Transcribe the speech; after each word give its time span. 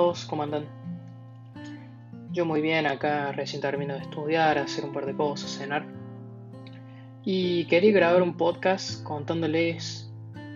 todos, 0.00 0.24
¿cómo 0.24 0.42
andan? 0.42 0.64
Yo 2.32 2.46
muy 2.46 2.62
bien, 2.62 2.86
acá 2.86 3.32
recién 3.32 3.60
termino 3.60 3.92
de 3.92 4.00
estudiar, 4.00 4.56
hacer 4.56 4.86
un 4.86 4.94
par 4.94 5.04
de 5.04 5.14
cosas, 5.14 5.50
cenar. 5.50 5.84
Y 7.22 7.66
quería 7.66 7.92
grabar 7.92 8.22
un 8.22 8.34
podcast 8.38 9.04
contándoles 9.04 10.10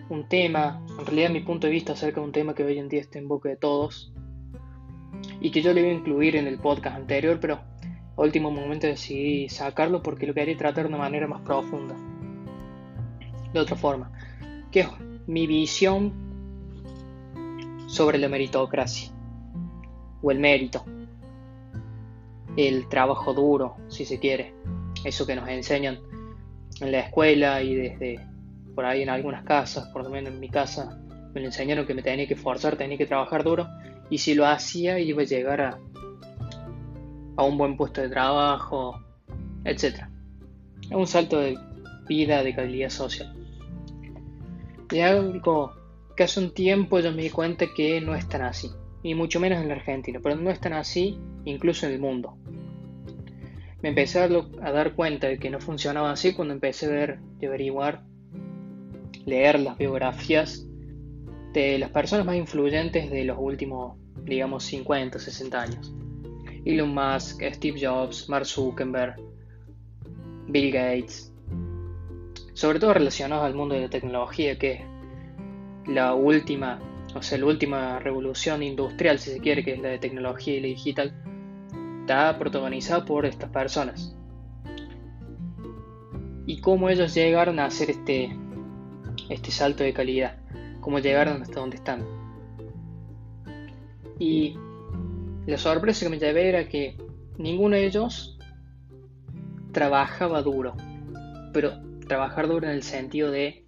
un 0.09 0.27
tema, 0.27 0.83
en 0.97 1.05
realidad 1.05 1.29
mi 1.29 1.41
punto 1.41 1.67
de 1.67 1.73
vista 1.73 1.93
acerca 1.93 2.21
de 2.21 2.25
un 2.25 2.31
tema 2.31 2.55
que 2.55 2.63
hoy 2.63 2.79
en 2.79 2.89
día 2.89 3.01
está 3.01 3.19
en 3.19 3.27
boca 3.27 3.47
de 3.49 3.55
todos. 3.55 4.11
Y 5.39 5.51
que 5.51 5.61
yo 5.61 5.73
le 5.73 5.81
iba 5.81 5.91
a 5.91 5.93
incluir 5.93 6.37
en 6.37 6.47
el 6.47 6.57
podcast 6.57 6.95
anterior, 6.95 7.37
pero 7.39 7.59
a 8.17 8.21
último 8.21 8.49
momento 8.49 8.87
decidí 8.87 9.47
sacarlo 9.47 10.01
porque 10.01 10.25
lo 10.25 10.33
quería 10.33 10.57
tratar 10.57 10.85
de 10.85 10.89
una 10.89 10.97
manera 10.97 11.27
más 11.27 11.41
profunda. 11.41 11.95
De 13.53 13.59
otra 13.59 13.75
forma, 13.75 14.11
que 14.71 14.79
es 14.79 14.87
mi 15.27 15.45
visión 15.45 16.13
sobre 17.85 18.17
la 18.17 18.27
meritocracia 18.27 19.14
o 20.25 20.31
el 20.31 20.39
mérito, 20.39 20.83
el 22.57 22.89
trabajo 22.89 23.35
duro, 23.35 23.77
si 23.89 24.05
se 24.05 24.19
quiere, 24.19 24.55
eso 25.03 25.27
que 25.27 25.35
nos 25.35 25.47
enseñan 25.47 25.99
en 26.81 26.91
la 26.91 27.01
escuela 27.01 27.61
y 27.61 27.75
desde 27.75 28.19
por 28.73 28.85
ahí 28.85 29.03
en 29.03 29.09
algunas 29.09 29.43
casas, 29.43 29.87
por 29.89 30.03
lo 30.03 30.09
menos 30.09 30.33
en 30.33 30.39
mi 30.39 30.49
casa, 30.49 30.99
me 31.31 31.41
lo 31.41 31.45
enseñaron 31.45 31.85
que 31.85 31.93
me 31.93 32.01
tenía 32.01 32.27
que 32.27 32.35
forzar, 32.35 32.75
tenía 32.75 32.97
que 32.97 33.05
trabajar 33.05 33.43
duro 33.43 33.67
y 34.09 34.17
si 34.17 34.33
lo 34.33 34.47
hacía 34.47 34.97
iba 34.97 35.21
a 35.21 35.25
llegar 35.25 35.61
a, 35.61 35.77
a 37.35 37.43
un 37.43 37.59
buen 37.59 37.77
puesto 37.77 38.01
de 38.01 38.09
trabajo, 38.09 38.99
etc. 39.63 40.07
Es 40.81 40.91
un 40.91 41.05
salto 41.05 41.37
de 41.37 41.55
vida, 42.07 42.41
de 42.41 42.55
calidad 42.55 42.89
social. 42.89 43.31
Y 44.91 44.99
algo 45.01 45.71
que 46.17 46.23
hace 46.23 46.39
un 46.39 46.51
tiempo 46.51 46.99
yo 46.99 47.11
me 47.11 47.21
di 47.21 47.29
cuenta 47.29 47.67
que 47.75 48.01
no 48.01 48.15
es 48.15 48.27
tan 48.27 48.41
así, 48.41 48.71
y 49.05 49.13
mucho 49.13 49.39
menos 49.39 49.61
en 49.61 49.67
la 49.67 49.75
Argentina, 49.75 50.19
pero 50.21 50.35
no 50.35 50.49
es 50.49 50.59
tan 50.59 50.73
así 50.73 51.19
incluso 51.43 51.85
en 51.85 51.93
el 51.93 51.99
mundo. 51.99 52.39
Me 53.83 53.89
empecé 53.89 54.19
a, 54.19 54.27
dar 54.27 54.95
cuenta 54.95 55.27
de 55.27 55.37
que 55.37 55.51
no 55.51 55.59
funcionaba 55.59 56.09
así 56.09 56.33
cuando 56.33 56.55
empecé 56.55 56.87
a 56.87 56.89
ver 56.89 57.19
y 57.39 57.45
averiguar, 57.45 58.03
leer 59.27 59.59
las 59.59 59.77
biografías 59.77 60.65
de 61.53 61.77
las 61.77 61.91
personas 61.91 62.25
más 62.25 62.35
influyentes 62.35 63.11
de 63.11 63.25
los 63.25 63.37
últimos, 63.39 63.95
digamos, 64.23 64.63
50, 64.63 65.19
60 65.19 65.61
años. 65.61 65.93
Elon 66.65 66.91
Musk, 66.91 67.43
Steve 67.43 67.79
Jobs, 67.79 68.27
Mark 68.27 68.47
Zuckerberg, 68.47 69.17
Bill 70.47 70.71
Gates, 70.71 71.31
sobre 72.53 72.79
todo 72.79 72.95
relacionados 72.95 73.45
al 73.45 73.53
mundo 73.53 73.75
de 73.75 73.81
la 73.81 73.89
tecnología, 73.89 74.57
que 74.57 74.83
la 75.85 76.15
última, 76.15 76.79
o 77.15 77.21
sea, 77.21 77.37
la 77.37 77.45
última 77.45 77.97
revolución 77.99 78.61
industrial, 78.61 79.19
si 79.19 79.31
se 79.31 79.39
quiere, 79.39 79.63
que 79.63 79.73
es 79.73 79.79
la 79.79 79.89
de 79.89 79.99
tecnología 79.99 80.55
y 80.55 80.59
la 80.59 80.67
digital, 80.67 81.13
está 82.01 82.37
protagonizada 82.37 83.05
por 83.05 83.25
estas 83.25 83.49
personas. 83.49 84.15
Y 86.45 86.59
cómo 86.59 86.89
ellos 86.89 87.15
llegaron 87.15 87.57
a 87.59 87.65
hacer 87.65 87.89
este, 87.89 88.35
este 89.29 89.49
salto 89.49 89.83
de 89.83 89.93
calidad, 89.93 90.37
cómo 90.81 90.99
llegaron 90.99 91.41
hasta 91.41 91.61
donde 91.61 91.77
están. 91.77 92.05
Y 94.19 94.57
la 95.47 95.57
sorpresa 95.57 96.05
que 96.05 96.09
me 96.09 96.19
llevé 96.19 96.49
era 96.49 96.67
que 96.67 96.97
ninguno 97.37 97.77
de 97.77 97.85
ellos 97.85 98.37
trabajaba 99.71 100.41
duro, 100.41 100.75
pero 101.53 101.81
trabajar 102.07 102.47
duro 102.47 102.67
en 102.67 102.73
el 102.73 102.83
sentido 102.83 103.31
de 103.31 103.64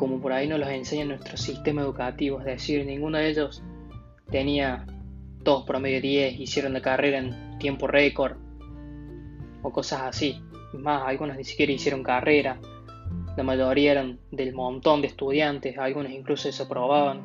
como 0.00 0.18
por 0.18 0.32
ahí 0.32 0.48
nos 0.48 0.58
los 0.58 0.70
enseña 0.70 1.04
nuestro 1.04 1.36
sistema 1.36 1.82
educativo, 1.82 2.38
es 2.38 2.46
decir, 2.46 2.86
ninguno 2.86 3.18
de 3.18 3.28
ellos 3.28 3.62
tenía 4.30 4.86
todos 5.44 5.64
promedio 5.64 6.00
10, 6.00 6.40
hicieron 6.40 6.72
la 6.72 6.80
carrera 6.80 7.18
en 7.18 7.58
tiempo 7.58 7.86
récord 7.86 8.38
o 9.60 9.70
cosas 9.70 10.00
así. 10.04 10.42
Más, 10.72 11.02
algunos 11.06 11.36
ni 11.36 11.44
siquiera 11.44 11.70
hicieron 11.70 12.02
carrera, 12.02 12.58
la 13.36 13.42
mayoría 13.42 13.92
eran 13.92 14.18
del 14.30 14.54
montón 14.54 15.02
de 15.02 15.08
estudiantes, 15.08 15.76
algunos 15.76 16.12
incluso 16.12 16.48
desaprobaban. 16.48 17.20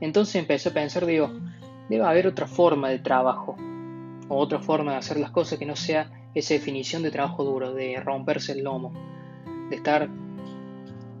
Entonces 0.00 0.34
empecé 0.34 0.70
a 0.70 0.74
pensar, 0.74 1.06
digo, 1.06 1.30
debe 1.88 2.04
haber 2.04 2.26
otra 2.26 2.48
forma 2.48 2.88
de 2.88 2.98
trabajo, 2.98 3.54
o 4.28 4.36
otra 4.36 4.58
forma 4.58 4.90
de 4.90 4.98
hacer 4.98 5.18
las 5.18 5.30
cosas 5.30 5.56
que 5.56 5.66
no 5.66 5.76
sea 5.76 6.10
esa 6.34 6.54
definición 6.54 7.04
de 7.04 7.12
trabajo 7.12 7.44
duro, 7.44 7.74
de 7.74 8.00
romperse 8.00 8.50
el 8.50 8.64
lomo 8.64 9.15
de 9.70 9.76
estar 9.76 10.08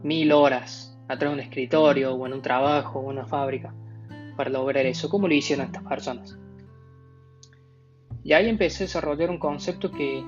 mil 0.02 0.32
horas 0.32 0.96
atrás 1.08 1.30
de 1.30 1.34
un 1.34 1.40
escritorio 1.40 2.14
o 2.14 2.26
en 2.26 2.34
un 2.34 2.42
trabajo 2.42 3.00
o 3.00 3.10
en 3.10 3.18
una 3.18 3.26
fábrica 3.26 3.74
para 4.36 4.50
lograr 4.50 4.86
eso. 4.86 5.08
¿Cómo 5.08 5.28
lo 5.28 5.34
hicieron 5.34 5.66
estas 5.66 5.82
personas? 5.82 6.38
Y 8.22 8.32
ahí 8.32 8.48
empecé 8.48 8.84
a 8.84 8.86
desarrollar 8.86 9.30
un 9.30 9.38
concepto 9.38 9.90
que 9.90 10.24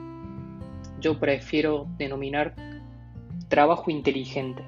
yo 1.00 1.18
prefiero 1.18 1.86
denominar 1.96 2.54
trabajo 3.48 3.90
inteligente. 3.90 4.62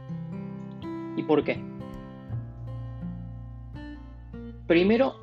¿Y 1.16 1.22
por 1.22 1.44
qué? 1.44 1.62
Primero, 4.66 5.20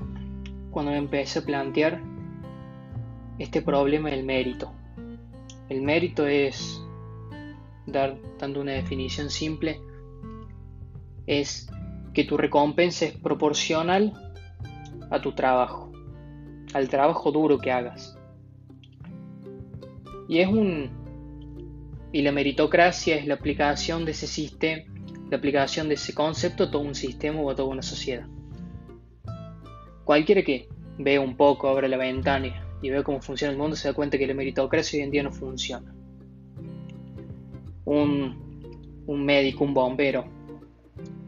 cuando 0.71 0.91
empecé 0.91 1.39
a 1.39 1.41
plantear 1.43 2.01
este 3.39 3.61
problema 3.61 4.09
del 4.09 4.23
mérito. 4.23 4.71
El 5.69 5.81
mérito 5.81 6.25
es 6.27 6.81
dar, 7.87 8.17
dando 8.37 8.61
una 8.61 8.73
definición 8.73 9.29
simple, 9.29 9.81
es 11.25 11.69
que 12.13 12.23
tu 12.23 12.37
recompensa 12.37 13.05
es 13.05 13.13
proporcional 13.13 14.13
a 15.09 15.21
tu 15.21 15.33
trabajo, 15.33 15.91
al 16.73 16.89
trabajo 16.89 17.31
duro 17.31 17.57
que 17.57 17.71
hagas. 17.71 18.17
Y 20.27 20.39
es 20.39 20.47
un 20.47 20.97
y 22.11 22.21
la 22.21 22.31
meritocracia 22.31 23.17
es 23.17 23.27
la 23.27 23.35
aplicación 23.35 24.05
de 24.05 24.11
ese 24.11 24.27
sistema, 24.27 24.83
la 25.29 25.37
aplicación 25.37 25.89
de 25.89 25.95
ese 25.95 26.13
concepto 26.13 26.63
a 26.63 26.71
todo 26.71 26.81
un 26.81 26.95
sistema 26.95 27.41
o 27.41 27.49
a 27.49 27.55
toda 27.55 27.69
una 27.69 27.81
sociedad. 27.81 28.27
Cualquiera 30.05 30.41
que 30.41 30.69
vea 30.97 31.19
un 31.19 31.35
poco, 31.35 31.67
abra 31.67 31.87
la 31.87 31.97
ventana 31.97 32.77
y 32.81 32.89
vea 32.89 33.03
cómo 33.03 33.21
funciona 33.21 33.51
el 33.51 33.57
mundo, 33.57 33.75
se 33.75 33.89
da 33.89 33.93
cuenta 33.93 34.17
que 34.17 34.25
la 34.25 34.33
meritocracia 34.33 34.97
hoy 34.97 35.03
en 35.03 35.11
día 35.11 35.23
no 35.23 35.31
funciona 35.31 35.96
un, 37.87 39.25
médico, 39.25 39.63
un 39.63 39.73
bombero, 39.73 40.25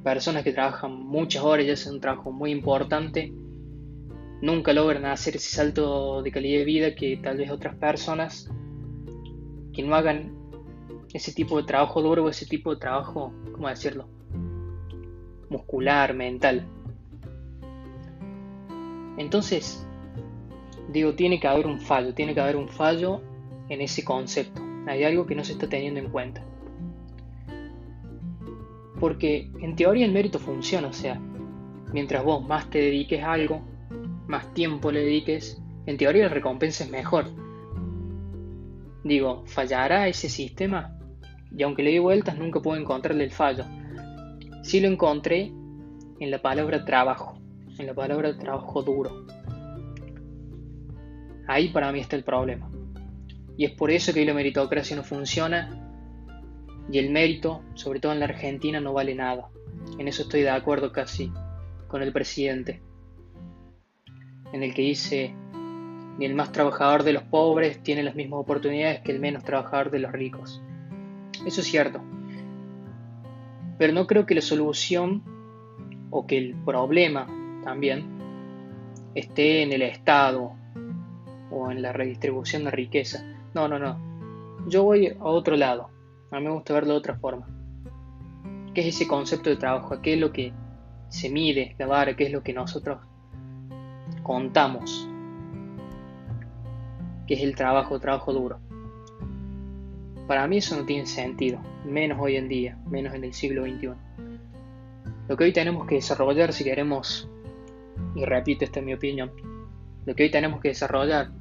personas 0.03 0.43
que 0.43 0.51
trabajan 0.51 0.91
muchas 0.91 1.43
horas 1.43 1.65
y 1.65 1.71
hacen 1.71 1.93
un 1.93 2.01
trabajo 2.01 2.31
muy 2.31 2.51
importante, 2.51 3.31
nunca 4.41 4.73
logran 4.73 5.05
hacer 5.05 5.37
ese 5.37 5.55
salto 5.55 6.21
de 6.21 6.31
calidad 6.31 6.59
de 6.59 6.65
vida 6.65 6.95
que 6.95 7.17
tal 7.17 7.37
vez 7.37 7.49
otras 7.49 7.75
personas 7.75 8.49
que 9.73 9.83
no 9.83 9.95
hagan 9.95 10.35
ese 11.13 11.31
tipo 11.33 11.57
de 11.57 11.63
trabajo 11.63 12.01
duro 12.01 12.25
o 12.25 12.29
ese 12.29 12.45
tipo 12.45 12.73
de 12.73 12.81
trabajo, 12.81 13.33
¿cómo 13.53 13.69
decirlo? 13.69 14.07
Muscular, 15.49 16.13
mental. 16.13 16.67
Entonces, 19.17 19.85
digo, 20.91 21.15
tiene 21.15 21.39
que 21.39 21.47
haber 21.47 21.67
un 21.67 21.79
fallo, 21.79 22.13
tiene 22.13 22.33
que 22.33 22.41
haber 22.41 22.57
un 22.57 22.67
fallo 22.67 23.21
en 23.69 23.81
ese 23.81 24.03
concepto. 24.03 24.61
Hay 24.87 25.03
algo 25.03 25.25
que 25.25 25.35
no 25.35 25.43
se 25.43 25.53
está 25.53 25.67
teniendo 25.67 25.99
en 25.99 26.09
cuenta. 26.09 26.48
Porque 28.99 29.49
en 29.61 29.75
teoría 29.75 30.05
el 30.05 30.11
mérito 30.11 30.39
funciona, 30.39 30.87
o 30.87 30.93
sea, 30.93 31.19
mientras 31.93 32.23
vos 32.23 32.45
más 32.45 32.69
te 32.69 32.79
dediques 32.79 33.23
a 33.23 33.33
algo, 33.33 33.61
más 34.27 34.53
tiempo 34.53 34.91
le 34.91 35.01
dediques, 35.01 35.61
en 35.85 35.97
teoría 35.97 36.23
la 36.23 36.29
recompensa 36.29 36.83
es 36.83 36.91
mejor. 36.91 37.25
Digo, 39.03 39.43
¿fallará 39.45 40.07
ese 40.07 40.29
sistema? 40.29 40.99
Y 41.55 41.63
aunque 41.63 41.83
le 41.83 41.91
di 41.91 41.99
vueltas, 41.99 42.37
nunca 42.37 42.59
puedo 42.59 42.79
encontrarle 42.79 43.23
el 43.23 43.31
fallo. 43.31 43.65
Sí 44.61 44.79
lo 44.79 44.87
encontré 44.87 45.51
en 46.19 46.31
la 46.31 46.41
palabra 46.41 46.85
trabajo, 46.85 47.39
en 47.77 47.87
la 47.87 47.93
palabra 47.93 48.37
trabajo 48.37 48.83
duro. 48.83 49.25
Ahí 51.47 51.69
para 51.69 51.91
mí 51.91 51.99
está 52.01 52.15
el 52.15 52.23
problema. 52.23 52.69
Y 53.57 53.65
es 53.65 53.71
por 53.71 53.89
eso 53.89 54.13
que 54.13 54.25
la 54.25 54.33
meritocracia 54.33 54.95
no 54.95 55.03
funciona 55.03 55.78
y 56.91 56.97
el 56.97 57.11
mérito, 57.11 57.61
sobre 57.75 57.99
todo 57.99 58.13
en 58.13 58.19
la 58.19 58.25
Argentina, 58.25 58.79
no 58.79 58.93
vale 58.93 59.15
nada. 59.15 59.49
En 59.97 60.07
eso 60.07 60.23
estoy 60.23 60.41
de 60.41 60.49
acuerdo 60.49 60.91
casi 60.91 61.31
con 61.87 62.01
el 62.01 62.11
presidente, 62.11 62.81
en 64.51 64.63
el 64.63 64.73
que 64.73 64.81
dice, 64.81 65.33
ni 66.17 66.25
el 66.25 66.35
más 66.35 66.51
trabajador 66.51 67.03
de 67.03 67.13
los 67.13 67.23
pobres 67.23 67.81
tiene 67.83 68.03
las 68.03 68.15
mismas 68.15 68.39
oportunidades 68.39 69.01
que 69.01 69.11
el 69.11 69.19
menos 69.19 69.43
trabajador 69.43 69.91
de 69.91 69.99
los 69.99 70.11
ricos. 70.11 70.61
Eso 71.45 71.61
es 71.61 71.67
cierto. 71.67 72.01
Pero 73.77 73.93
no 73.93 74.07
creo 74.07 74.25
que 74.25 74.35
la 74.35 74.41
solución 74.41 75.23
o 76.09 76.27
que 76.27 76.37
el 76.37 76.55
problema 76.65 77.27
también 77.63 78.05
esté 79.15 79.63
en 79.63 79.71
el 79.73 79.83
Estado 79.83 80.53
o 81.51 81.71
en 81.71 81.81
la 81.81 81.93
redistribución 81.93 82.65
de 82.65 82.71
riqueza. 82.71 83.23
No, 83.53 83.67
no, 83.67 83.79
no. 83.79 83.97
Yo 84.67 84.83
voy 84.83 85.07
a 85.07 85.23
otro 85.23 85.55
lado. 85.55 85.89
A 86.31 86.39
mí 86.39 86.45
me 86.45 86.51
gusta 86.51 86.73
verlo 86.73 86.93
de 86.93 86.99
otra 86.99 87.15
forma. 87.15 87.47
¿Qué 88.73 88.81
es 88.81 88.95
ese 88.95 89.07
concepto 89.07 89.49
de 89.49 89.55
trabajo? 89.55 89.99
¿Qué 90.01 90.13
es 90.13 90.19
lo 90.19 90.31
que 90.31 90.53
se 91.09 91.29
mide, 91.29 91.75
la 91.79 91.87
vara? 91.87 92.15
¿Qué 92.15 92.25
es 92.25 92.31
lo 92.31 92.43
que 92.43 92.53
nosotros 92.53 92.99
contamos? 94.21 95.09
¿Qué 97.25 97.33
es 97.33 97.41
el 97.41 97.55
trabajo, 97.55 97.99
trabajo 97.99 98.31
duro? 98.31 98.59
Para 100.27 100.47
mí 100.47 100.57
eso 100.57 100.77
no 100.77 100.85
tiene 100.85 101.07
sentido, 101.07 101.59
menos 101.83 102.19
hoy 102.21 102.35
en 102.35 102.47
día, 102.47 102.77
menos 102.87 103.15
en 103.15 103.23
el 103.23 103.33
siglo 103.33 103.63
XXI. 103.63 103.89
Lo 105.27 105.35
que 105.35 105.43
hoy 105.45 105.53
tenemos 105.53 105.87
que 105.87 105.95
desarrollar 105.95 106.53
si 106.53 106.63
queremos, 106.63 107.27
y 108.13 108.23
repito, 108.25 108.65
esta 108.65 108.79
es 108.79 108.85
mi 108.85 108.93
opinión, 108.93 109.31
lo 110.05 110.13
que 110.13 110.23
hoy 110.23 110.31
tenemos 110.31 110.61
que 110.61 110.69
desarrollar 110.69 111.31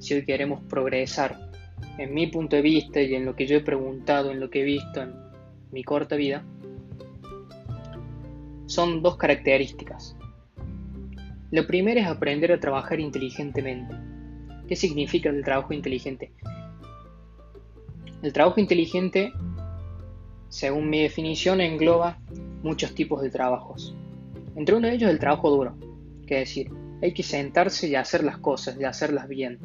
si 0.00 0.14
hoy 0.14 0.24
queremos 0.24 0.62
progresar, 0.64 1.45
en 1.98 2.14
mi 2.14 2.26
punto 2.26 2.56
de 2.56 2.62
vista 2.62 3.00
y 3.00 3.14
en 3.14 3.24
lo 3.24 3.34
que 3.34 3.46
yo 3.46 3.56
he 3.56 3.60
preguntado, 3.60 4.30
en 4.30 4.40
lo 4.40 4.50
que 4.50 4.60
he 4.60 4.64
visto 4.64 5.02
en 5.02 5.14
mi 5.72 5.82
corta 5.82 6.16
vida, 6.16 6.44
son 8.66 9.02
dos 9.02 9.16
características. 9.16 10.16
Lo 11.50 11.66
primero 11.66 12.00
es 12.00 12.06
aprender 12.06 12.52
a 12.52 12.60
trabajar 12.60 13.00
inteligentemente. 13.00 13.94
¿Qué 14.66 14.74
significa 14.74 15.30
el 15.30 15.44
trabajo 15.44 15.72
inteligente? 15.72 16.32
El 18.22 18.32
trabajo 18.32 18.58
inteligente, 18.58 19.32
según 20.48 20.90
mi 20.90 21.02
definición, 21.02 21.60
engloba 21.60 22.18
muchos 22.62 22.94
tipos 22.94 23.22
de 23.22 23.30
trabajos. 23.30 23.94
Entre 24.56 24.74
uno 24.74 24.88
de 24.88 24.94
ellos 24.94 25.10
el 25.10 25.18
trabajo 25.18 25.50
duro, 25.50 25.76
que 26.26 26.42
es 26.42 26.48
decir, 26.48 26.70
hay 27.00 27.12
que 27.12 27.22
sentarse 27.22 27.88
y 27.88 27.94
hacer 27.94 28.24
las 28.24 28.38
cosas, 28.38 28.76
y 28.80 28.84
hacerlas 28.84 29.28
bien. 29.28 29.58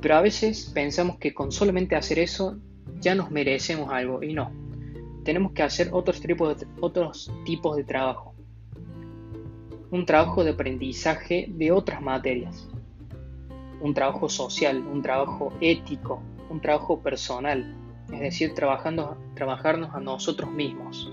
Pero 0.00 0.16
a 0.16 0.20
veces 0.20 0.70
pensamos 0.74 1.18
que 1.18 1.34
con 1.34 1.52
solamente 1.52 1.96
hacer 1.96 2.18
eso 2.18 2.58
ya 3.00 3.14
nos 3.14 3.30
merecemos 3.30 3.90
algo 3.90 4.22
y 4.22 4.32
no 4.32 4.50
tenemos 5.28 5.52
que 5.52 5.62
hacer 5.62 5.90
otros 5.92 6.22
tipos 6.22 7.76
de, 7.76 7.84
trabajo. 7.84 8.34
Un 9.90 10.06
trabajo 10.06 10.42
de 10.42 10.52
aprendizaje 10.52 11.50
de 11.50 11.70
otras 11.70 12.00
materias. 12.00 12.66
Un 13.82 13.92
trabajo 13.92 14.30
social, 14.30 14.78
un 14.90 15.02
trabajo 15.02 15.52
ético, 15.60 16.22
un 16.48 16.62
trabajo 16.62 17.00
personal. 17.00 17.76
Es 18.10 18.20
decir, 18.20 18.54
trabajarnos 18.54 19.94
a 19.94 20.00
nosotros 20.00 20.50
mismos. 20.50 21.12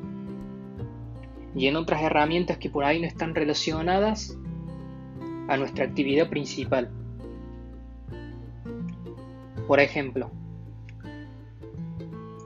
Y 1.53 1.67
en 1.67 1.75
otras 1.75 2.01
herramientas 2.01 2.57
que 2.57 2.69
por 2.69 2.85
ahí 2.85 3.01
no 3.01 3.07
están 3.07 3.35
relacionadas 3.35 4.37
a 5.49 5.57
nuestra 5.57 5.83
actividad 5.83 6.29
principal. 6.29 6.89
Por 9.67 9.79
ejemplo, 9.79 10.31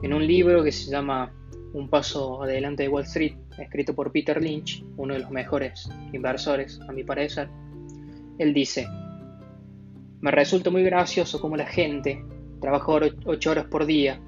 en 0.02 0.14
un 0.14 0.26
libro 0.26 0.64
que 0.64 0.72
se 0.72 0.90
llama 0.90 1.34
un 1.74 1.90
paso 1.90 2.42
adelante 2.44 2.84
de 2.84 2.90
Wall 2.90 3.04
Street, 3.04 3.36
escrito 3.58 3.94
por 3.94 4.12
Peter 4.12 4.42
Lynch, 4.42 4.84
uno 4.96 5.14
de 5.14 5.20
los 5.20 5.30
mejores 5.30 5.90
inversores, 6.14 6.80
a 6.88 6.94
mi 6.94 7.04
parecer, 7.04 7.50
él 8.38 8.54
dice, 8.54 8.88
me 10.22 10.32
resulta 10.32 10.70
muy 10.70 10.84
gracioso 10.84 11.42
como 11.42 11.58
la 11.58 11.66
gente 11.66 12.24
trabaja 12.62 13.12
ocho 13.26 13.52
horas 13.52 13.66
por 13.66 13.86
día, 13.86 14.22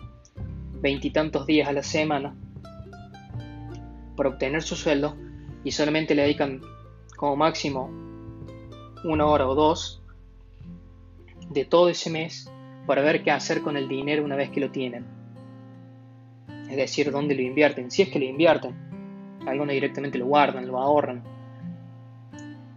veintitantos 0.81 1.45
días 1.45 1.69
a 1.69 1.73
la 1.73 1.83
semana, 1.83 2.35
para 4.17 4.29
obtener 4.29 4.61
su 4.61 4.75
sueldo 4.75 5.15
y 5.63 5.71
solamente 5.71 6.13
le 6.13 6.23
dedican 6.23 6.61
como 7.15 7.37
máximo 7.37 7.89
una 9.03 9.25
hora 9.25 9.47
o 9.47 9.55
dos 9.55 10.01
de 11.49 11.65
todo 11.65 11.89
ese 11.89 12.09
mes 12.09 12.51
para 12.85 13.01
ver 13.01 13.23
qué 13.23 13.31
hacer 13.31 13.61
con 13.61 13.77
el 13.77 13.87
dinero 13.87 14.23
una 14.23 14.35
vez 14.35 14.49
que 14.49 14.59
lo 14.59 14.71
tienen 14.71 15.21
es 16.71 16.77
decir, 16.77 17.11
dónde 17.11 17.35
lo 17.35 17.41
invierten, 17.41 17.91
si 17.91 18.03
es 18.03 18.09
que 18.09 18.17
lo 18.17 18.23
invierten. 18.23 18.73
Algunos 19.45 19.73
directamente 19.73 20.17
lo 20.17 20.25
guardan, 20.25 20.65
lo 20.67 20.79
ahorran. 20.79 21.21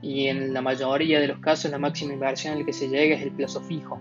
Y 0.03 0.27
en 0.27 0.53
la 0.53 0.63
mayoría 0.63 1.21
de 1.21 1.29
los 1.29 1.39
casos 1.39 1.71
la 1.71 1.79
máxima 1.79 2.13
inversión 2.13 2.55
al 2.55 2.67
que 2.67 2.73
se 2.73 2.89
llega 2.89 3.15
es 3.15 3.23
el 3.23 3.31
plazo 3.31 3.63
fijo. 3.63 4.01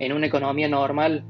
En 0.00 0.12
una 0.12 0.26
economía 0.26 0.68
normal, 0.68 1.22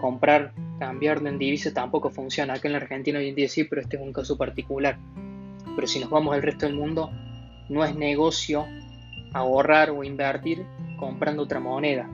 comprar, 0.00 0.52
cambiar 0.78 1.20
de 1.20 1.32
divisa 1.36 1.74
tampoco 1.74 2.10
funciona. 2.10 2.54
Acá 2.54 2.68
en 2.68 2.72
la 2.72 2.78
Argentina 2.78 3.18
hoy 3.18 3.30
en 3.30 3.34
día 3.34 3.48
sí, 3.48 3.64
pero 3.64 3.82
este 3.82 3.96
es 3.96 4.02
un 4.02 4.12
caso 4.12 4.38
particular. 4.38 4.96
Pero 5.74 5.88
si 5.88 5.98
nos 5.98 6.10
vamos 6.10 6.34
al 6.34 6.42
resto 6.42 6.66
del 6.66 6.76
mundo, 6.76 7.10
no 7.68 7.84
es 7.84 7.96
negocio 7.96 8.64
ahorrar 9.32 9.90
o 9.90 10.04
invertir 10.04 10.64
comprando 11.02 11.42
otra 11.42 11.58
moneda 11.58 12.08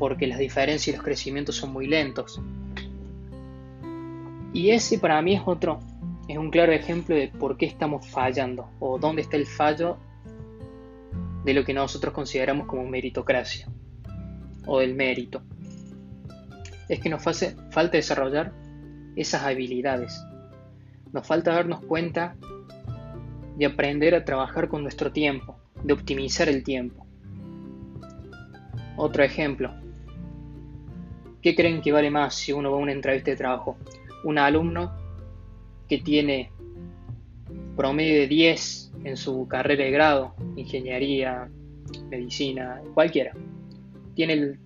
porque 0.00 0.26
las 0.26 0.40
diferencias 0.40 0.88
y 0.88 0.96
los 0.96 1.04
crecimientos 1.04 1.54
son 1.54 1.72
muy 1.72 1.86
lentos. 1.86 2.40
Y 4.52 4.70
ese 4.70 4.98
para 4.98 5.22
mí 5.22 5.36
es 5.36 5.42
otro, 5.46 5.78
es 6.26 6.36
un 6.36 6.50
claro 6.50 6.72
ejemplo 6.72 7.14
de 7.14 7.28
por 7.28 7.56
qué 7.56 7.66
estamos 7.66 8.04
fallando 8.04 8.68
o 8.80 8.98
dónde 8.98 9.22
está 9.22 9.36
el 9.36 9.46
fallo 9.46 9.96
de 11.44 11.54
lo 11.54 11.64
que 11.64 11.72
nosotros 11.72 12.12
consideramos 12.12 12.66
como 12.66 12.84
meritocracia 12.84 13.68
o 14.66 14.80
del 14.80 14.96
mérito. 14.96 15.40
Es 16.88 16.98
que 16.98 17.08
nos 17.08 17.24
hace 17.28 17.54
falta 17.70 17.96
desarrollar 17.96 18.52
esas 19.14 19.44
habilidades. 19.44 20.20
Nos 21.12 21.24
falta 21.24 21.52
darnos 21.52 21.80
cuenta 21.84 22.34
de 23.56 23.66
aprender 23.66 24.16
a 24.16 24.24
trabajar 24.24 24.66
con 24.66 24.82
nuestro 24.82 25.12
tiempo, 25.12 25.60
de 25.84 25.92
optimizar 25.92 26.48
el 26.48 26.64
tiempo. 26.64 27.05
Otro 28.96 29.22
ejemplo, 29.22 29.72
¿Qué 31.46 31.54
creen 31.54 31.80
que 31.80 31.92
vale 31.92 32.10
más 32.10 32.34
si 32.34 32.52
uno 32.52 32.72
va 32.72 32.76
a 32.76 32.80
una 32.80 32.90
entrevista 32.90 33.30
de 33.30 33.36
trabajo? 33.36 33.76
¿Un 34.24 34.36
alumno 34.36 34.90
que 35.88 35.98
tiene 35.98 36.50
promedio 37.76 38.14
de 38.14 38.26
10 38.26 38.94
en 39.04 39.16
su 39.16 39.46
carrera 39.46 39.84
de 39.84 39.92
grado, 39.92 40.34
ingeniería, 40.56 41.48
medicina, 42.10 42.82
cualquiera? 42.94 43.32
Tiene 44.16 44.32
el, 44.32 44.58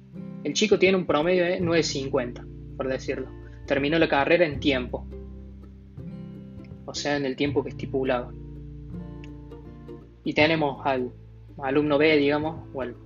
el 0.43 0.55
chico 0.55 0.79
tiene 0.79 0.97
un 0.97 1.05
promedio 1.05 1.45
de 1.45 1.61
9.50, 1.61 2.77
por 2.79 2.89
decirlo. 2.89 3.29
Terminó 3.67 3.99
la 3.99 4.09
carrera 4.09 4.47
en 4.47 4.59
tiempo, 4.59 5.07
o 6.87 6.95
sea, 6.95 7.19
en 7.19 7.27
el 7.27 7.37
tiempo 7.37 7.63
que 7.63 7.69
estipulado. 7.69 8.33
Y 10.25 10.33
tenemos 10.33 10.81
al 10.87 11.13
alumno 11.63 11.99
B, 11.99 12.17
digamos, 12.17 12.67
o 12.73 12.81
al 12.81 12.97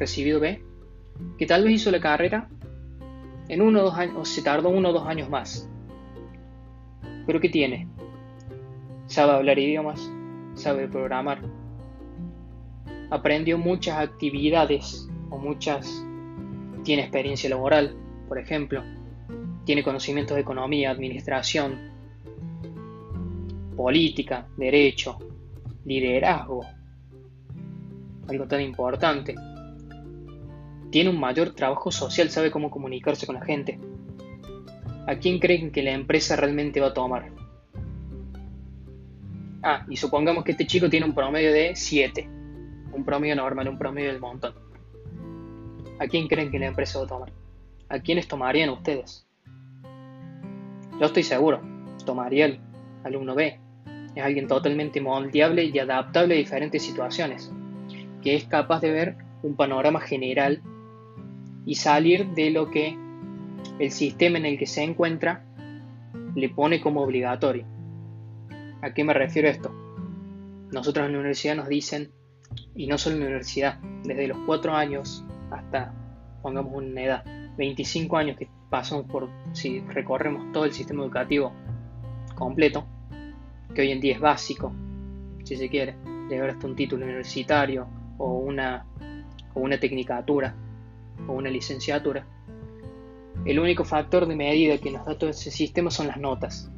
recibido 0.00 0.40
B, 0.40 0.64
que 1.38 1.46
tal 1.46 1.62
vez 1.62 1.74
hizo 1.74 1.90
la 1.90 2.00
carrera 2.00 2.48
en 3.48 3.60
uno 3.60 3.80
o 3.80 3.82
dos 3.84 3.94
años, 3.94 4.28
se 4.28 4.42
tardó 4.42 4.70
uno 4.70 4.88
o 4.88 4.92
dos 4.92 5.06
años 5.06 5.28
más. 5.28 5.68
Pero 7.26 7.38
¿qué 7.40 7.48
tiene? 7.48 7.86
Sabe 9.06 9.32
hablar 9.32 9.58
idiomas, 9.58 10.10
sabe 10.54 10.88
programar. 10.88 11.42
Aprendió 13.10 13.58
muchas 13.58 13.98
actividades 13.98 15.08
o 15.28 15.38
muchas... 15.38 16.04
Tiene 16.82 17.02
experiencia 17.02 17.50
laboral, 17.50 17.94
por 18.26 18.38
ejemplo. 18.38 18.82
Tiene 19.66 19.82
conocimientos 19.82 20.34
de 20.34 20.40
economía, 20.40 20.90
administración, 20.90 21.76
política, 23.76 24.46
derecho, 24.56 25.18
liderazgo. 25.84 26.64
Algo 28.28 28.46
tan 28.46 28.62
importante 28.62 29.34
tiene 30.90 31.10
un 31.10 31.20
mayor 31.20 31.54
trabajo 31.54 31.90
social, 31.90 32.30
sabe 32.30 32.50
cómo 32.50 32.70
comunicarse 32.70 33.26
con 33.26 33.36
la 33.36 33.44
gente. 33.44 33.78
¿A 35.06 35.16
quién 35.16 35.38
creen 35.38 35.70
que 35.70 35.82
la 35.82 35.92
empresa 35.92 36.36
realmente 36.36 36.80
va 36.80 36.88
a 36.88 36.94
tomar? 36.94 37.30
Ah, 39.62 39.84
y 39.88 39.96
supongamos 39.96 40.44
que 40.44 40.52
este 40.52 40.66
chico 40.66 40.88
tiene 40.88 41.06
un 41.06 41.14
promedio 41.14 41.52
de 41.52 41.76
7, 41.76 42.28
un 42.92 43.04
promedio 43.04 43.36
normal, 43.36 43.68
un 43.68 43.78
promedio 43.78 44.08
del 44.10 44.20
montón. 44.20 44.54
¿A 45.98 46.06
quién 46.06 46.28
creen 46.28 46.50
que 46.50 46.58
la 46.58 46.66
empresa 46.66 46.98
va 46.98 47.04
a 47.04 47.08
tomar? 47.08 47.32
¿A 47.88 47.98
quiénes 48.00 48.26
tomarían 48.26 48.70
ustedes? 48.70 49.26
Yo 50.98 51.06
estoy 51.06 51.22
seguro, 51.22 51.60
tomaría 52.04 52.46
el 52.46 52.60
alumno 53.04 53.34
B. 53.34 53.58
Es 54.14 54.24
alguien 54.24 54.48
totalmente 54.48 55.00
moldeable 55.00 55.64
y 55.64 55.78
adaptable 55.78 56.34
a 56.34 56.38
diferentes 56.38 56.82
situaciones, 56.82 57.52
que 58.22 58.34
es 58.34 58.44
capaz 58.44 58.80
de 58.80 58.90
ver 58.90 59.16
un 59.42 59.56
panorama 59.56 60.00
general 60.00 60.62
y 61.66 61.74
salir 61.74 62.28
de 62.30 62.50
lo 62.50 62.70
que 62.70 62.96
el 63.78 63.90
sistema 63.90 64.38
en 64.38 64.46
el 64.46 64.58
que 64.58 64.66
se 64.66 64.82
encuentra 64.82 65.44
le 66.34 66.48
pone 66.48 66.80
como 66.80 67.02
obligatorio. 67.02 67.64
¿A 68.82 68.92
qué 68.94 69.04
me 69.04 69.14
refiero 69.14 69.48
esto? 69.48 69.72
Nosotros 70.72 71.06
en 71.06 71.12
la 71.12 71.18
universidad 71.18 71.56
nos 71.56 71.68
dicen, 71.68 72.10
y 72.74 72.86
no 72.86 72.98
solo 72.98 73.16
en 73.16 73.20
la 73.20 73.26
universidad, 73.26 73.78
desde 74.04 74.28
los 74.28 74.38
4 74.46 74.74
años 74.74 75.24
hasta, 75.50 75.92
pongamos 76.42 76.74
una 76.74 77.02
edad, 77.02 77.24
25 77.56 78.16
años 78.16 78.36
que 78.38 78.48
pasamos 78.70 79.06
por, 79.06 79.28
si 79.52 79.80
recorremos 79.80 80.52
todo 80.52 80.64
el 80.64 80.72
sistema 80.72 81.02
educativo 81.02 81.52
completo, 82.36 82.86
que 83.74 83.82
hoy 83.82 83.90
en 83.90 84.00
día 84.00 84.14
es 84.14 84.20
básico, 84.20 84.72
si 85.44 85.56
se 85.56 85.68
quiere, 85.68 85.96
llegar 86.28 86.50
hasta 86.50 86.66
un 86.66 86.76
título 86.76 87.04
universitario 87.04 87.88
o 88.18 88.38
una, 88.38 88.86
o 89.54 89.60
una 89.60 89.78
tecnicatura 89.78 90.54
o 91.26 91.32
una 91.32 91.50
licenciatura, 91.50 92.26
el 93.44 93.58
único 93.58 93.84
factor 93.84 94.26
de 94.26 94.36
medida 94.36 94.78
que 94.78 94.90
nos 94.90 95.06
da 95.06 95.16
todo 95.16 95.30
ese 95.30 95.50
sistema 95.50 95.90
son 95.90 96.08
las 96.08 96.18
notas. 96.18 96.70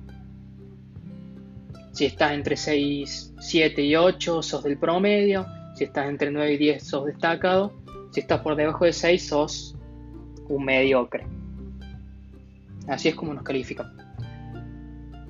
Si 1.93 2.05
estás 2.05 2.33
entre 2.33 2.57
6, 2.57 3.35
7 3.41 3.83
y 3.83 3.97
8, 3.97 4.43
sos 4.43 4.63
del 4.63 4.79
promedio. 4.79 5.45
Si 5.75 5.85
estás 5.85 6.09
entre 6.09 6.31
9 6.31 6.55
y 6.55 6.59
10, 6.59 6.83
sos 6.83 7.07
destacado. 7.07 7.73
Si 8.13 8.21
estás 8.21 8.41
por 8.41 8.55
debajo 8.55 8.85
de 8.85 8.93
6, 8.93 9.29
sos 9.29 9.77
un 10.49 10.65
mediocre. 10.65 11.27
Así 12.87 13.09
es 13.09 13.15
como 13.15 13.35
nos 13.35 13.43
califican. 13.43 13.97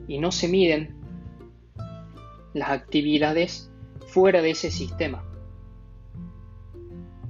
Y 0.07 0.19
no 0.19 0.31
se 0.31 0.49
miden 0.49 0.95
las 2.53 2.71
actividades 2.71 3.73
fuera 4.07 4.43
de 4.43 4.51
ese 4.51 4.71
sistema, 4.71 5.25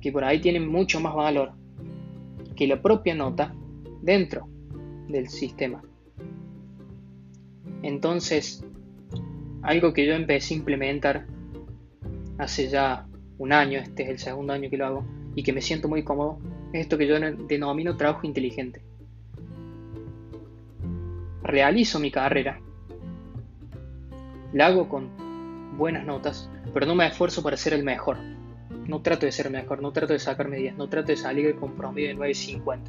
que 0.01 0.11
por 0.11 0.25
ahí 0.25 0.41
tienen 0.41 0.69
mucho 0.69 0.99
más 0.99 1.15
valor 1.15 1.53
que 2.55 2.67
la 2.67 2.81
propia 2.81 3.15
nota 3.15 3.55
dentro 4.03 4.49
del 5.09 5.29
sistema. 5.29 5.83
Entonces, 7.83 8.65
algo 9.63 9.93
que 9.93 10.07
yo 10.07 10.15
empecé 10.15 10.55
a 10.55 10.59
implementar 10.59 11.27
hace 12.39 12.69
ya 12.69 13.07
un 13.39 13.53
año, 13.53 13.79
este 13.81 14.05
es 14.05 14.09
el 14.09 14.19
segundo 14.19 14.53
año 14.53 14.71
que 14.71 14.77
lo 14.77 14.87
hago, 14.87 15.05
y 15.35 15.43
que 15.43 15.53
me 15.53 15.61
siento 15.61 15.89
muy 15.89 16.03
cómodo, 16.03 16.39
es 16.73 16.83
esto 16.83 16.99
que 16.99 17.07
yo 17.07 17.19
denomino 17.19 17.97
trabajo 17.97 18.27
inteligente. 18.27 18.83
Realizo 21.43 21.99
mi 21.99 22.11
carrera, 22.11 22.61
la 24.53 24.67
hago 24.67 24.89
con 24.89 25.11
buenas 25.77 26.05
notas, 26.05 26.51
pero 26.73 26.87
no 26.87 26.95
me 26.95 27.07
esfuerzo 27.07 27.43
para 27.43 27.57
ser 27.57 27.73
el 27.73 27.85
mejor. 27.85 28.19
No 28.87 29.01
trato 29.01 29.27
de 29.27 29.33
ser 29.33 29.51
mejor, 29.51 29.81
no 29.81 29.93
trato 29.93 30.13
de 30.13 30.19
sacarme 30.19 30.57
10, 30.57 30.77
no 30.77 30.89
trato 30.89 31.09
de 31.09 31.17
salir 31.17 31.55
con 31.57 31.75
promedio 31.75 32.09
de 32.09 32.17
9.50. 32.17 32.81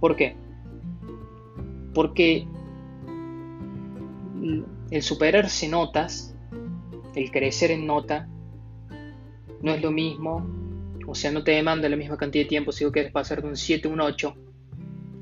¿Por 0.00 0.16
qué? 0.16 0.36
Porque 1.92 2.46
el 4.90 5.02
superarse 5.02 5.68
notas, 5.68 6.34
el 7.14 7.30
crecer 7.30 7.70
en 7.70 7.86
nota, 7.86 8.28
no 9.62 9.72
es 9.72 9.82
lo 9.82 9.90
mismo, 9.90 10.46
o 11.06 11.14
sea, 11.14 11.30
no 11.30 11.42
te 11.42 11.52
demanda 11.52 11.88
la 11.88 11.96
misma 11.96 12.16
cantidad 12.16 12.44
de 12.44 12.48
tiempo 12.48 12.72
si 12.72 12.84
vos 12.84 12.92
quieres 12.92 13.12
pasar 13.12 13.42
de 13.42 13.48
un 13.48 13.56
7 13.56 13.88
a 13.88 13.90
un 13.90 14.00
8 14.00 14.34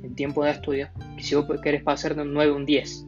en 0.02 0.14
tiempo 0.14 0.44
de 0.44 0.50
estudio, 0.50 0.88
que 1.16 1.22
si 1.22 1.34
vos 1.34 1.46
querés 1.62 1.82
pasar 1.82 2.14
de 2.14 2.22
un 2.22 2.32
9 2.32 2.52
a 2.52 2.54
un 2.54 2.66
10. 2.66 3.06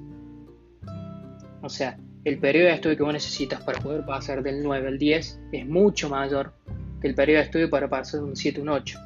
O 1.62 1.68
sea, 1.68 1.98
el 2.24 2.38
periodo 2.38 2.68
de 2.68 2.74
estudio 2.74 2.96
que 2.96 3.02
vos 3.02 3.12
necesitas 3.12 3.62
para 3.62 3.80
poder 3.80 4.04
pasar 4.04 4.42
del 4.42 4.62
9 4.62 4.88
al 4.88 4.98
10 4.98 5.40
es 5.52 5.66
mucho 5.66 6.08
mayor 6.08 6.54
que 7.00 7.08
el 7.08 7.14
periodo 7.14 7.40
de 7.40 7.44
estudio 7.44 7.70
para 7.70 7.88
pasar 7.88 8.20
de 8.20 8.26
un 8.26 8.36
7 8.36 8.60
a 8.60 8.62
un 8.62 8.68
8 8.70 8.98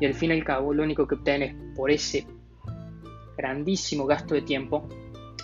y 0.00 0.06
al 0.06 0.14
fin 0.14 0.30
y 0.30 0.34
al 0.34 0.44
cabo 0.44 0.74
lo 0.74 0.82
único 0.82 1.06
que 1.06 1.14
obtienes 1.14 1.54
por 1.74 1.90
ese 1.90 2.26
grandísimo 3.36 4.06
gasto 4.06 4.34
de 4.34 4.42
tiempo 4.42 4.86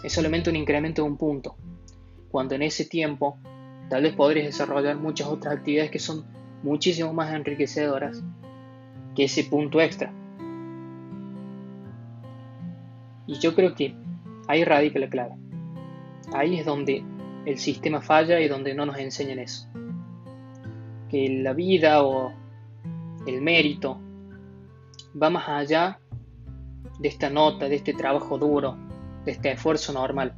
es 0.05 0.13
solamente 0.13 0.51
un 0.51 0.57
incremento 0.57 1.03
de 1.03 1.09
un 1.09 1.17
punto, 1.17 1.57
cuando 2.31 2.55
en 2.55 2.63
ese 2.63 2.85
tiempo 2.85 3.39
tal 3.89 4.03
vez 4.03 4.15
podrías 4.15 4.47
desarrollar 4.47 4.97
muchas 4.97 5.29
otras 5.29 5.55
actividades 5.55 5.91
que 5.91 5.99
son 5.99 6.25
muchísimo 6.63 7.13
más 7.13 7.33
enriquecedoras 7.33 8.23
que 9.15 9.25
ese 9.25 9.45
punto 9.45 9.81
extra. 9.81 10.13
Y 13.27 13.39
yo 13.39 13.55
creo 13.55 13.75
que 13.75 13.95
ahí 14.49 14.65
radica 14.65 14.99
la 14.99 15.09
clave. 15.09 15.42
Ahí 16.35 16.59
es 16.59 16.67
donde 16.67 17.05
el 17.45 17.59
sistema 17.59 18.01
falla 18.01 18.41
y 18.41 18.49
donde 18.49 18.75
no 18.75 18.87
nos 18.87 18.99
enseñan 18.99 19.39
eso. 19.39 19.69
Que 21.09 21.29
la 21.43 21.53
vida 21.53 22.03
o 22.03 22.33
el 23.27 23.43
mérito 23.43 23.99
va 25.21 25.31
más 25.31 25.49
allá 25.49 25.99
de 26.99 27.09
esta 27.09 27.29
nota, 27.29 27.69
de 27.69 27.77
este 27.77 27.93
trabajo 27.93 28.39
duro, 28.39 28.77
de 29.25 29.33
este 29.33 29.53
esfuerzo 29.53 29.93
normal. 29.93 30.35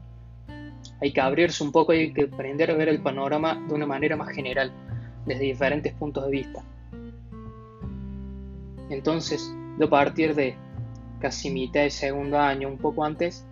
Hay 1.00 1.12
que 1.12 1.20
abrirse 1.20 1.62
un 1.62 1.72
poco 1.72 1.92
y 1.92 1.98
hay 1.98 2.12
que 2.12 2.24
aprender 2.24 2.70
a 2.70 2.74
ver 2.74 2.88
el 2.88 3.00
panorama 3.00 3.62
de 3.68 3.74
una 3.74 3.86
manera 3.86 4.16
más 4.16 4.30
general, 4.34 4.72
desde 5.26 5.44
diferentes 5.44 5.92
puntos 5.94 6.24
de 6.24 6.30
vista. 6.30 6.64
Entonces, 8.90 9.54
yo 9.78 9.86
a 9.86 9.90
partir 9.90 10.34
de 10.34 10.56
casi 11.20 11.50
mitad 11.50 11.82
de 11.82 11.90
segundo 11.90 12.38
año, 12.38 12.68
un 12.68 12.78
poco 12.78 13.04
antes, 13.04 13.46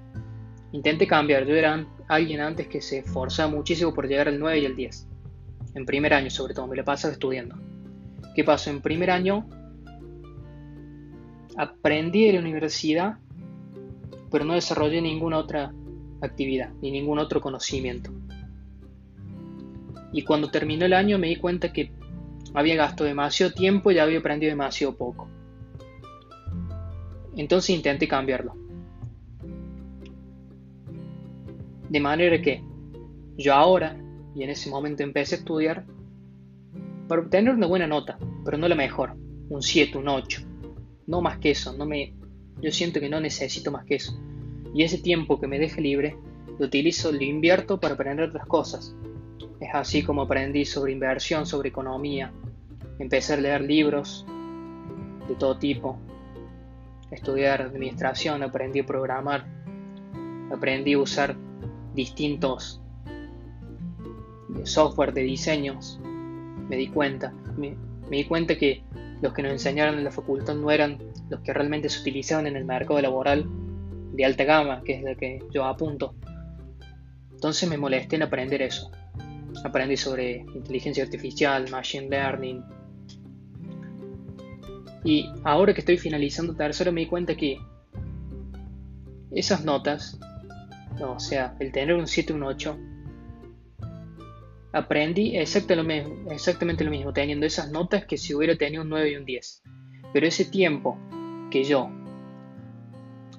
intenté 0.72 1.06
cambiar. 1.06 1.44
Yo 1.46 1.54
era 1.54 1.87
alguien 2.14 2.40
antes 2.40 2.69
que 2.69 2.81
se 2.81 2.99
esforzaba 2.99 3.50
muchísimo 3.50 3.95
por 3.95 4.09
llegar 4.09 4.28
al 4.28 4.38
9 4.38 4.59
y 4.61 4.66
al 4.66 4.76
10. 4.76 5.09
En 5.75 5.87
primer 5.87 6.14
año, 6.14 6.31
sobre 6.31 6.54
todo, 6.54 6.66
me 6.66 6.76
lo 6.76 6.85
pasaba 6.85 7.12
estudiando. 7.12 7.57
¿Qué 8.35 8.45
pasó? 8.45 8.71
En 8.71 8.81
primer 8.81 9.11
año 9.11 9.47
aprendí 11.57 12.26
en 12.26 12.35
la 12.37 12.40
universidad, 12.40 13.19
pero 14.31 14.45
no 14.45 14.54
desarrollé 14.54 15.00
ninguna 15.02 15.38
otra 15.38 15.73
actividad 16.21 16.71
ni 16.81 16.90
ningún 16.90 17.19
otro 17.19 17.40
conocimiento. 17.40 18.11
Y 20.12 20.23
cuando 20.23 20.50
terminó 20.50 20.85
el 20.85 20.92
año 20.92 21.19
me 21.19 21.28
di 21.28 21.37
cuenta 21.37 21.73
que 21.73 21.90
había 22.54 22.76
gastado 22.76 23.09
demasiado 23.09 23.52
tiempo 23.52 23.90
y 23.90 23.99
había 23.99 24.19
aprendido 24.19 24.50
demasiado 24.50 24.95
poco. 24.95 25.28
Entonces 27.37 27.71
intenté 27.71 28.07
cambiarlo. 28.07 28.62
De 31.92 32.00
manera 32.00 32.40
que 32.40 32.64
yo 33.37 33.54
ahora, 33.54 33.96
y 34.34 34.42
en 34.42 34.50
ese 34.50 34.70
momento 34.70 35.02
empecé 35.02 35.37
a 35.37 35.38
estudiar, 35.38 35.84
para 37.06 37.22
obtener 37.22 37.54
una 37.54 37.66
buena 37.66 37.87
nota, 37.87 38.18
pero 38.44 38.56
no 38.56 38.66
la 38.66 38.75
mejor, 38.75 39.14
un 39.50 39.62
7, 39.62 39.99
un 39.99 40.08
8 40.08 40.52
no 41.06 41.20
más 41.20 41.38
que 41.38 41.50
eso, 41.50 41.72
no 41.76 41.87
me, 41.87 42.14
yo 42.61 42.70
siento 42.70 43.00
que 43.00 43.08
no 43.08 43.20
necesito 43.20 43.70
más 43.70 43.84
que 43.84 43.96
eso. 43.96 44.18
Y 44.75 44.82
ese 44.82 44.99
tiempo 44.99 45.40
que 45.40 45.46
me 45.46 45.58
deje 45.58 45.80
libre, 45.80 46.16
lo 46.58 46.66
utilizo, 46.66 47.12
lo 47.12 47.22
invierto 47.22 47.78
para 47.78 47.94
aprender 47.94 48.28
otras 48.28 48.46
cosas. 48.46 48.94
Es 49.61 49.68
así 49.75 50.02
como 50.02 50.22
aprendí 50.22 50.64
sobre 50.64 50.92
inversión, 50.92 51.46
sobre 51.46 51.68
economía. 51.68 52.32
Empecé 52.99 53.34
a 53.34 53.37
leer 53.37 53.61
libros 53.61 54.26
de 55.28 55.34
todo 55.34 55.58
tipo. 55.58 55.99
Estudiar 57.11 57.62
administración, 57.62 58.42
aprendí 58.42 58.80
a 58.80 58.87
programar. 58.87 59.44
Aprendí 60.50 60.94
a 60.94 60.99
usar 60.99 61.37
distintos 61.94 62.80
software 64.64 65.12
de 65.12 65.22
diseños. 65.22 65.99
Me 66.68 66.76
di 66.76 66.88
cuenta. 66.88 67.32
me 67.56 67.76
di 68.11 68.25
cuenta 68.25 68.56
que 68.56 68.82
los 69.22 69.32
que 69.32 69.42
nos 69.42 69.52
enseñaron 69.52 69.99
en 69.99 70.04
la 70.04 70.11
facultad 70.11 70.54
no 70.54 70.70
eran 70.70 70.99
los 71.30 71.40
que 71.40 71.52
realmente 71.52 71.88
se 71.88 72.00
utilizaban 72.00 72.46
en 72.46 72.56
el 72.56 72.64
mercado 72.64 73.00
laboral 73.00 73.46
de 74.12 74.25
alta 74.25 74.44
gama, 74.44 74.82
que 74.84 74.94
es 74.94 75.04
el 75.04 75.16
que 75.16 75.38
yo 75.52 75.64
apunto. 75.64 76.14
Entonces 77.32 77.68
me 77.68 77.76
molesté 77.76 78.16
en 78.16 78.22
aprender 78.22 78.62
eso. 78.62 78.90
Aprendí 79.64 79.96
sobre 79.96 80.44
inteligencia 80.54 81.04
artificial, 81.04 81.70
machine 81.70 82.08
learning. 82.08 82.64
Y 85.04 85.28
ahora 85.44 85.72
que 85.72 85.80
estoy 85.80 85.99
finalizando 85.99 86.54
tercero 86.54 86.92
me 86.92 87.02
di 87.02 87.06
cuenta 87.06 87.37
que 87.37 87.58
esas 89.30 89.64
notas, 89.64 90.18
o 91.02 91.18
sea, 91.18 91.56
el 91.59 91.73
tener 91.73 91.94
un 91.94 92.06
7 92.06 92.32
un 92.32 92.44
8, 92.44 92.78
aprendí 94.73 95.37
exactamente 95.37 96.85
lo, 96.85 96.90
mismo, 96.90 97.12
teniendo 97.12 97.47
esas 97.47 97.71
notas 97.71 98.06
que 98.06 98.16
si 98.16 98.35
hubiera 98.35 98.56
tenido 98.56 98.82
un 98.82 98.88
9 98.88 99.11
y 99.11 99.16
un 99.16 99.25
10. 99.25 99.62
Pero 100.12 100.26
ese 100.26 100.44
tiempo 100.44 100.99
que 101.50 101.64
yo 101.64 101.90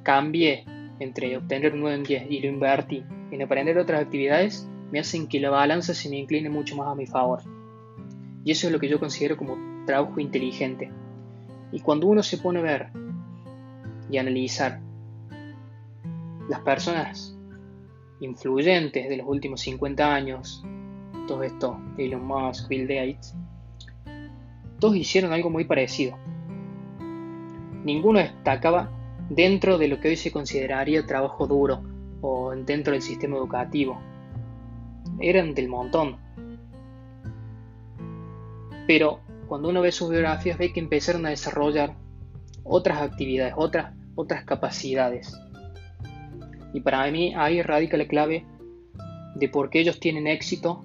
cambié 0.03 0.65
entre 0.99 1.37
obtener 1.37 1.73
un 1.73 1.81
9 1.81 1.95
y 1.95 1.99
un 1.99 2.03
10 2.05 2.25
y 2.29 2.39
lo 2.41 2.47
invertí 2.47 3.03
en 3.31 3.41
aprender 3.41 3.77
otras 3.77 4.01
actividades, 4.01 4.67
me 4.91 4.99
hacen 4.99 5.27
que 5.27 5.39
la 5.39 5.49
balanza 5.49 5.93
se 5.93 6.09
me 6.09 6.17
incline 6.17 6.49
mucho 6.49 6.75
más 6.75 6.87
a 6.87 6.95
mi 6.95 7.07
favor. 7.07 7.41
Y 8.45 8.51
eso 8.51 8.67
es 8.67 8.73
lo 8.73 8.79
que 8.79 8.89
yo 8.89 8.99
considero 8.99 9.37
como 9.37 9.85
trabajo 9.85 10.19
inteligente. 10.19 10.91
Y 11.71 11.79
cuando 11.79 12.07
uno 12.07 12.21
se 12.21 12.37
pone 12.37 12.59
a 12.59 12.63
ver 12.63 12.87
y 14.11 14.17
analizar 14.17 14.79
las 16.47 16.59
personas 16.59 17.32
influyentes 18.23 19.09
de 19.09 19.17
los 19.17 19.27
últimos 19.27 19.61
50 19.61 20.13
años, 20.13 20.63
todo 21.27 21.43
esto, 21.43 21.79
Elon 21.97 22.25
Musk, 22.25 22.67
Bill 22.67 22.87
Gates, 22.87 23.35
todos 24.79 24.95
hicieron 24.95 25.33
algo 25.33 25.49
muy 25.49 25.65
parecido. 25.65 26.17
Ninguno 27.83 28.19
destacaba 28.19 28.89
dentro 29.29 29.77
de 29.77 29.87
lo 29.87 29.99
que 29.99 30.09
hoy 30.09 30.15
se 30.15 30.31
consideraría 30.31 31.05
trabajo 31.05 31.47
duro 31.47 31.81
o 32.21 32.53
dentro 32.55 32.93
del 32.93 33.01
sistema 33.01 33.37
educativo. 33.37 33.99
Eran 35.19 35.53
del 35.53 35.67
montón. 35.67 36.17
Pero 38.87 39.19
cuando 39.47 39.69
uno 39.69 39.81
ve 39.81 39.91
sus 39.91 40.09
biografías 40.09 40.57
ve 40.57 40.73
que 40.73 40.79
empezaron 40.79 41.25
a 41.25 41.29
desarrollar 41.29 41.95
otras 42.63 43.01
actividades, 43.01 43.53
otras, 43.55 43.93
otras 44.15 44.45
capacidades. 44.45 45.33
Y 46.73 46.81
para 46.81 47.09
mí 47.11 47.33
ahí 47.35 47.61
radica 47.61 47.97
la 47.97 48.07
clave 48.07 48.45
de 49.35 49.49
por 49.49 49.69
qué 49.69 49.79
ellos 49.79 49.99
tienen 49.99 50.27
éxito 50.27 50.83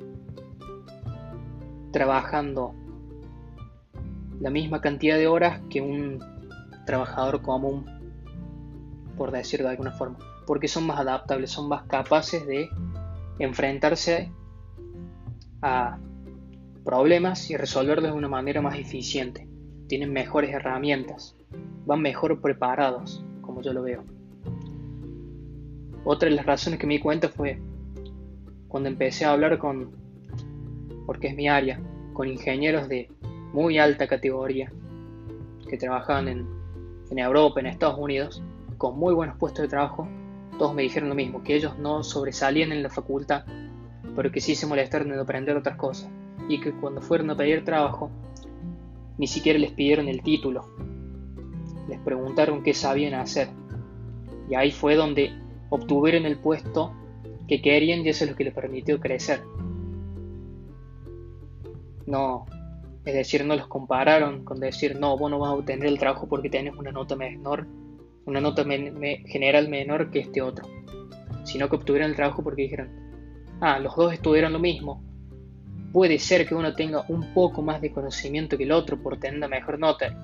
trabajando 1.92 2.74
la 4.40 4.50
misma 4.50 4.80
cantidad 4.80 5.16
de 5.16 5.26
horas 5.26 5.60
que 5.68 5.80
un 5.80 6.20
trabajador 6.86 7.42
común, 7.42 7.86
por 9.16 9.30
decirlo 9.30 9.66
de 9.66 9.72
alguna 9.72 9.92
forma, 9.92 10.18
porque 10.46 10.68
son 10.68 10.86
más 10.86 11.00
adaptables, 11.00 11.50
son 11.50 11.68
más 11.68 11.84
capaces 11.84 12.46
de 12.46 12.68
enfrentarse 13.38 14.32
a 15.60 15.98
problemas 16.84 17.50
y 17.50 17.56
resolverlos 17.56 18.12
de 18.12 18.16
una 18.16 18.28
manera 18.28 18.62
más 18.62 18.78
eficiente. 18.78 19.48
Tienen 19.88 20.12
mejores 20.12 20.54
herramientas, 20.54 21.36
van 21.84 22.00
mejor 22.00 22.40
preparados, 22.40 23.24
como 23.42 23.60
yo 23.62 23.72
lo 23.72 23.82
veo. 23.82 24.17
Otra 26.10 26.30
de 26.30 26.36
las 26.36 26.46
razones 26.46 26.80
que 26.80 26.86
me 26.86 26.94
di 26.94 27.00
cuenta 27.00 27.28
fue 27.28 27.60
cuando 28.66 28.88
empecé 28.88 29.26
a 29.26 29.32
hablar 29.32 29.58
con, 29.58 29.90
porque 31.04 31.26
es 31.26 31.36
mi 31.36 31.50
área, 31.50 31.82
con 32.14 32.28
ingenieros 32.28 32.88
de 32.88 33.10
muy 33.52 33.78
alta 33.78 34.06
categoría 34.06 34.72
que 35.68 35.76
trabajaban 35.76 36.28
en, 36.28 36.48
en 37.10 37.18
Europa, 37.18 37.60
en 37.60 37.66
Estados 37.66 37.98
Unidos, 37.98 38.42
con 38.78 38.98
muy 38.98 39.12
buenos 39.12 39.36
puestos 39.36 39.60
de 39.60 39.68
trabajo, 39.68 40.08
todos 40.58 40.74
me 40.74 40.80
dijeron 40.80 41.10
lo 41.10 41.14
mismo, 41.14 41.42
que 41.42 41.54
ellos 41.54 41.78
no 41.78 42.02
sobresalían 42.02 42.72
en 42.72 42.82
la 42.82 42.88
facultad, 42.88 43.44
pero 44.16 44.32
que 44.32 44.40
sí 44.40 44.54
se 44.54 44.66
molestaron 44.66 45.12
en 45.12 45.18
aprender 45.18 45.58
otras 45.58 45.76
cosas 45.76 46.10
y 46.48 46.58
que 46.58 46.72
cuando 46.72 47.02
fueron 47.02 47.28
a 47.28 47.36
pedir 47.36 47.66
trabajo 47.66 48.10
ni 49.18 49.26
siquiera 49.26 49.58
les 49.58 49.72
pidieron 49.72 50.08
el 50.08 50.22
título. 50.22 50.70
Les 51.86 52.00
preguntaron 52.00 52.62
qué 52.62 52.72
sabían 52.72 53.12
hacer. 53.12 53.50
Y 54.48 54.54
ahí 54.54 54.72
fue 54.72 54.94
donde 54.94 55.46
obtuvieron 55.70 56.26
el 56.26 56.38
puesto 56.38 56.92
que 57.46 57.62
querían 57.62 58.00
y 58.00 58.10
eso 58.10 58.24
es 58.24 58.30
lo 58.30 58.36
que 58.36 58.44
les 58.44 58.54
permitió 58.54 59.00
crecer. 59.00 59.42
No, 62.06 62.46
es 63.04 63.14
decir, 63.14 63.44
no 63.44 63.56
los 63.56 63.66
compararon 63.66 64.44
con 64.44 64.60
decir, 64.60 64.98
no, 64.98 65.16
vos 65.16 65.30
no 65.30 65.38
vas 65.38 65.50
a 65.50 65.54
obtener 65.54 65.86
el 65.86 65.98
trabajo 65.98 66.28
porque 66.28 66.50
tenés 66.50 66.76
una 66.76 66.92
nota 66.92 67.16
menor, 67.16 67.66
una 68.26 68.40
nota 68.40 68.64
general 68.64 69.68
menor 69.68 70.10
que 70.10 70.20
este 70.20 70.42
otro, 70.42 70.66
sino 71.44 71.68
que 71.68 71.76
obtuvieron 71.76 72.10
el 72.10 72.16
trabajo 72.16 72.42
porque 72.42 72.62
dijeron, 72.62 72.90
ah, 73.60 73.78
los 73.78 73.96
dos 73.96 74.12
estudiaron 74.12 74.52
lo 74.52 74.58
mismo, 74.58 75.02
puede 75.92 76.18
ser 76.18 76.46
que 76.46 76.54
uno 76.54 76.74
tenga 76.74 77.04
un 77.08 77.32
poco 77.32 77.62
más 77.62 77.80
de 77.80 77.92
conocimiento 77.92 78.56
que 78.56 78.64
el 78.64 78.72
otro 78.72 78.98
por 79.02 79.18
tener 79.18 79.36
una 79.38 79.48
mejor 79.48 79.78
nota. 79.78 80.14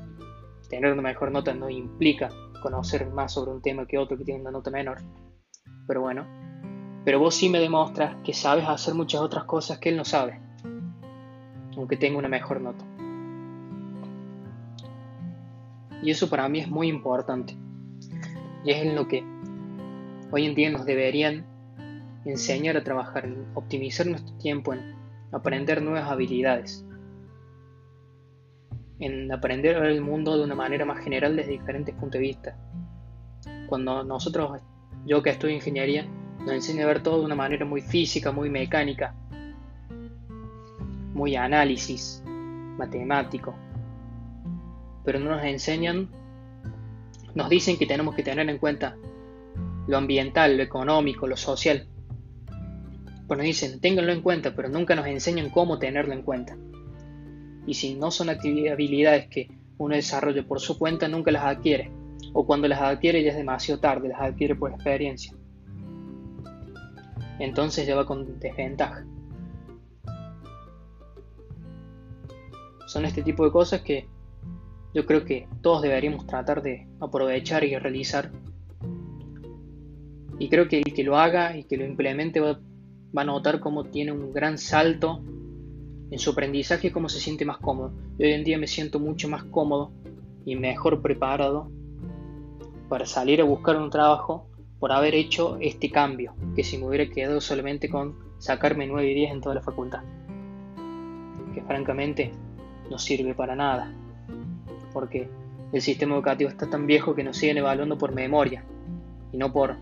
Tener 0.69 0.93
una 0.93 1.03
mejor 1.03 1.31
nota 1.31 1.55
no 1.55 1.71
implica 1.71 2.31
conocer 2.63 3.07
más 3.09 3.33
sobre 3.33 3.53
un 3.53 3.63
tema 3.63 3.87
que 3.87 3.99
otro 3.99 4.17
que 4.17 4.25
tiene 4.25 4.41
una 4.41 4.51
nota 4.51 4.71
menor. 4.71 4.99
Pero 5.87 6.01
bueno, 6.01 6.27
pero 7.05 7.19
vos 7.19 7.35
sí 7.35 7.49
me 7.49 7.61
demostras 7.61 8.17
que 8.25 8.33
sabes 8.33 8.67
hacer 8.67 8.95
muchas 8.95 9.21
otras 9.21 9.45
cosas 9.45 9.79
que 9.79 9.91
él 9.91 9.97
no 9.97 10.05
sabe, 10.05 10.41
aunque 11.77 11.97
tenga 11.97 12.19
una 12.19 12.29
mejor 12.29 12.61
nota. 12.61 12.85
Y 16.03 16.11
eso 16.11 16.29
para 16.29 16.49
mí 16.49 16.61
es 16.61 16.69
muy 16.69 16.89
importante. 16.89 17.57
Y 18.65 18.71
es 18.71 18.83
en 18.85 18.95
lo 18.95 19.09
que 19.09 19.25
hoy 20.31 20.47
en 20.47 20.55
día 20.55 20.71
nos 20.71 20.85
deberían 20.85 21.45
enseñar 22.25 22.77
a 22.77 22.85
trabajar, 22.85 23.27
en 23.27 23.47
optimizar 23.55 24.07
nuestro 24.07 24.35
tiempo, 24.37 24.73
en 24.73 24.95
aprender 25.33 25.83
nuevas 25.83 26.11
habilidades, 26.11 26.87
en 28.99 29.31
aprender 29.31 29.77
el 29.77 30.01
mundo 30.01 30.37
de 30.37 30.45
una 30.45 30.55
manera 30.55 30.85
más 30.85 31.03
general 31.05 31.37
desde 31.37 31.53
diferentes 31.53 31.95
puntos 31.95 32.13
de 32.13 32.21
vista. 32.21 32.57
Cuando 33.69 34.05
nosotros, 34.05 34.61
yo 35.07 35.23
que 35.23 35.31
estudio 35.31 35.55
ingeniería, 35.55 36.07
nos 36.41 36.53
enseña 36.53 36.85
a 36.85 36.89
ver 36.89 37.03
todo 37.03 37.21
de 37.21 37.27
una 37.27 37.35
manera 37.35 37.65
muy 37.65 37.81
física, 37.81 38.33
muy 38.33 38.51
mecánica, 38.51 39.15
muy 41.15 41.37
análisis, 41.37 42.23
matemático. 42.79 43.55
Pero 45.05 45.19
no 45.19 45.31
nos 45.31 45.45
enseñan, 45.45 46.09
nos 47.35 47.49
dicen 47.49 47.79
que 47.79 47.87
tenemos 47.87 48.15
que 48.15 48.23
tener 48.23 48.49
en 48.49 48.59
cuenta 48.59 48.97
lo 49.87 49.97
ambiental, 49.97 50.57
lo 50.57 50.63
económico, 50.63 51.27
lo 51.27 51.37
social. 51.37 51.87
Pues 53.27 53.39
nos 53.39 53.47
dicen, 53.47 53.81
ténganlo 53.81 54.13
en 54.13 54.23
cuenta, 54.23 54.55
pero 54.55 54.69
nunca 54.69 54.95
nos 54.95 55.07
enseñan 55.07 55.51
cómo 55.51 55.79
tenerlo 55.79 56.13
en 56.13 56.23
cuenta. 56.23 56.57
Y 57.67 57.75
si 57.75 57.95
no 57.95 58.11
son 58.11 58.29
habilidades 58.29 59.29
que 59.29 59.49
uno 59.79 59.95
desarrolla 59.95 60.47
por 60.47 60.61
su 60.61 60.79
cuenta, 60.79 61.09
nunca 61.09 61.31
las 61.31 61.45
adquiere. 61.45 61.91
O 62.33 62.47
cuando 62.47 62.69
las 62.69 62.81
adquiere 62.81 63.23
ya 63.23 63.31
es 63.31 63.37
demasiado 63.37 63.81
tarde, 63.81 64.09
las 64.09 64.21
adquiere 64.21 64.55
por 64.55 64.71
experiencia. 64.71 65.35
Entonces 67.39 67.87
ya 67.87 67.97
va 67.97 68.07
con 68.07 68.39
desventaja. 68.39 69.05
Son 72.87 73.05
este 73.05 73.23
tipo 73.23 73.45
de 73.45 73.51
cosas 73.51 73.83
que 73.83 74.09
yo 74.95 75.05
creo 75.07 75.25
que 75.25 75.49
todos 75.63 75.83
deberíamos 75.83 76.27
tratar 76.27 76.63
de 76.63 76.87
aprovechar 77.01 77.65
y 77.65 77.77
realizar. 77.77 78.31
Y 80.39 80.49
creo 80.49 80.69
que 80.69 80.79
el 80.79 80.95
que 80.95 81.03
lo 81.03 81.17
haga 81.17 81.57
y 81.57 81.65
que 81.65 81.77
lo 81.77 81.85
implemente 81.85 82.41
va 82.41 82.61
a 83.17 83.25
notar 83.25 83.61
cómo 83.61 83.85
tiene 83.85 84.13
un 84.13 84.33
gran 84.33 84.59
salto 84.59 85.23
en 86.11 86.19
su 86.19 86.31
aprendizaje 86.31 86.89
y 86.89 86.91
cómo 86.91 87.09
se 87.09 87.19
siente 87.19 87.45
más 87.45 87.59
cómodo. 87.59 87.93
hoy 88.19 88.33
en 88.33 88.45
día 88.45 88.59
me 88.59 88.69
siento 88.69 89.01
mucho 89.01 89.29
más 89.29 89.43
cómodo 89.45 89.93
y 90.45 90.55
mejor 90.55 91.03
preparado 91.03 91.71
para 92.89 93.07
salir 93.07 93.41
a 93.41 93.45
buscar 93.45 93.77
un 93.77 93.91
trabajo 93.91 94.47
por 94.79 94.93
haber 94.93 95.15
hecho 95.15 95.57
este 95.61 95.91
cambio, 95.91 96.35
que 96.55 96.65
si 96.65 96.79
me 96.79 96.87
hubiera 96.87 97.09
quedado 97.09 97.41
solamente 97.41 97.89
con 97.89 98.17
sacarme 98.39 98.87
9 98.87 99.11
y 99.11 99.15
10 99.15 99.33
en 99.33 99.41
toda 99.41 99.55
la 99.55 99.63
facultad. 99.63 100.03
Que 101.55 101.63
francamente 101.63 102.33
no 102.91 102.99
sirve 102.99 103.35
para 103.35 103.57
nada, 103.57 103.93
porque 104.93 105.29
el 105.73 105.81
sistema 105.81 106.15
educativo 106.15 106.51
está 106.51 106.69
tan 106.69 106.87
viejo 106.87 107.15
que 107.15 107.25
nos 107.25 107.37
siguen 107.37 107.59
evaluando 107.59 107.97
por 107.97 108.15
memoria 108.15 108.65
y 109.33 109.39
no 109.39 109.53
por 109.53 109.77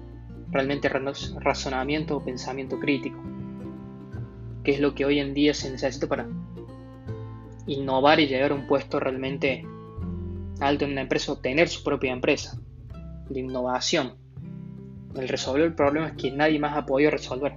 realmente 0.51 0.89
razonamiento 0.89 2.17
o 2.17 2.25
pensamiento 2.25 2.79
crítico, 2.79 3.19
que 4.63 4.73
es 4.73 4.81
lo 4.81 4.95
que 4.95 5.05
hoy 5.05 5.19
en 5.19 5.35
día 5.35 5.55
se 5.55 5.71
necesita 5.71 6.07
para 6.07 6.29
innovar 7.67 8.21
y 8.21 8.27
llegar 8.27 8.53
a 8.53 8.55
un 8.55 8.67
puesto 8.67 9.01
realmente 9.01 9.67
alto 10.61 10.85
en 10.85 10.93
una 10.93 11.03
empresa 11.03 11.33
o 11.33 11.39
tener 11.39 11.69
su 11.69 11.83
propia 11.83 12.13
empresa, 12.13 12.62
de 13.33 13.41
innovación. 13.41 14.15
El 15.15 15.29
resolver 15.29 15.63
el 15.63 15.75
problema 15.75 16.09
es 16.09 16.15
que 16.15 16.31
nadie 16.31 16.59
más 16.59 16.77
ha 16.77 16.87
podido 16.87 17.11
resolver. 17.11 17.55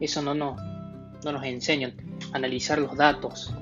Eso 0.00 0.22
no, 0.22 0.34
no, 0.34 0.56
no 1.24 1.32
nos 1.32 1.44
enseñan. 1.44 1.94
Analizar 2.32 2.78
los 2.78 2.96
datos, 2.96 3.54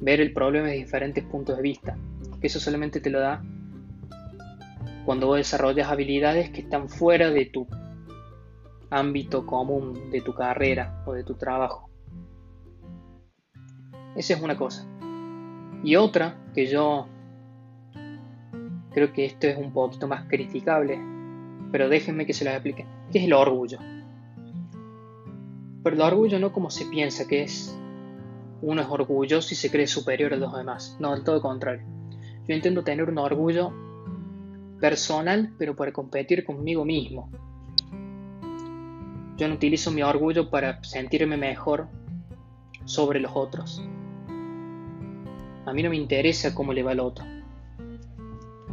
ver 0.00 0.20
el 0.20 0.32
problema 0.32 0.68
de 0.68 0.74
diferentes 0.74 1.24
puntos 1.24 1.56
de 1.56 1.62
vista. 1.62 1.96
Eso 2.40 2.60
solamente 2.60 3.00
te 3.00 3.10
lo 3.10 3.20
da 3.20 3.42
cuando 5.04 5.26
vos 5.26 5.36
desarrollas 5.36 5.90
habilidades 5.90 6.50
que 6.50 6.62
están 6.62 6.88
fuera 6.88 7.30
de 7.30 7.46
tu 7.46 7.66
ámbito 8.90 9.46
común, 9.46 10.10
de 10.10 10.20
tu 10.20 10.34
carrera 10.34 11.02
o 11.06 11.12
de 11.12 11.24
tu 11.24 11.34
trabajo. 11.34 11.90
Esa 14.16 14.34
es 14.34 14.42
una 14.42 14.56
cosa. 14.56 14.86
Y 15.82 15.96
otra 15.96 16.36
que 16.54 16.66
yo 16.66 17.08
creo 18.94 19.12
que 19.12 19.24
esto 19.24 19.48
es 19.48 19.58
un 19.58 19.72
poquito 19.72 20.06
más 20.06 20.26
criticable, 20.28 20.98
pero 21.72 21.88
déjenme 21.88 22.24
que 22.24 22.32
se 22.32 22.44
las 22.44 22.54
explique, 22.54 22.86
que 23.10 23.18
es 23.18 23.24
el 23.24 23.32
orgullo. 23.32 23.78
Pero 25.82 25.96
el 25.96 26.02
orgullo 26.02 26.38
no 26.38 26.52
como 26.52 26.70
se 26.70 26.86
piensa 26.86 27.26
que 27.26 27.42
es. 27.42 27.76
Uno 28.62 28.80
es 28.80 28.88
orgulloso 28.88 29.52
y 29.52 29.56
se 29.56 29.70
cree 29.70 29.86
superior 29.86 30.32
a 30.32 30.36
los 30.36 30.56
demás. 30.56 30.96
No, 31.00 31.12
del 31.12 31.24
todo 31.24 31.42
contrario. 31.42 31.84
Yo 32.46 32.54
intento 32.54 32.84
tener 32.84 33.08
un 33.10 33.18
orgullo 33.18 33.72
personal, 34.80 35.52
pero 35.58 35.74
para 35.74 35.92
competir 35.92 36.44
conmigo 36.44 36.84
mismo. 36.84 37.28
Yo 39.36 39.48
no 39.48 39.54
utilizo 39.54 39.90
mi 39.90 40.02
orgullo 40.02 40.48
para 40.48 40.82
sentirme 40.84 41.36
mejor 41.36 41.88
sobre 42.84 43.18
los 43.18 43.32
otros. 43.34 43.84
A 45.66 45.72
mí 45.72 45.82
no 45.82 45.90
me 45.90 45.96
interesa 45.96 46.54
cómo 46.54 46.72
le 46.72 46.82
va 46.82 46.92
al 46.92 47.00
otro. 47.00 47.33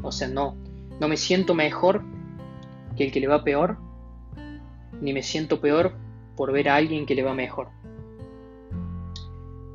O 0.01 0.11
sea, 0.11 0.27
no, 0.27 0.55
no 0.99 1.07
me 1.07 1.17
siento 1.17 1.53
mejor 1.53 2.03
que 2.95 3.05
el 3.05 3.11
que 3.11 3.19
le 3.19 3.27
va 3.27 3.43
peor, 3.43 3.77
ni 5.01 5.13
me 5.13 5.23
siento 5.23 5.61
peor 5.61 5.93
por 6.35 6.51
ver 6.51 6.69
a 6.69 6.75
alguien 6.75 7.05
que 7.05 7.15
le 7.15 7.23
va 7.23 7.33
mejor. 7.33 7.69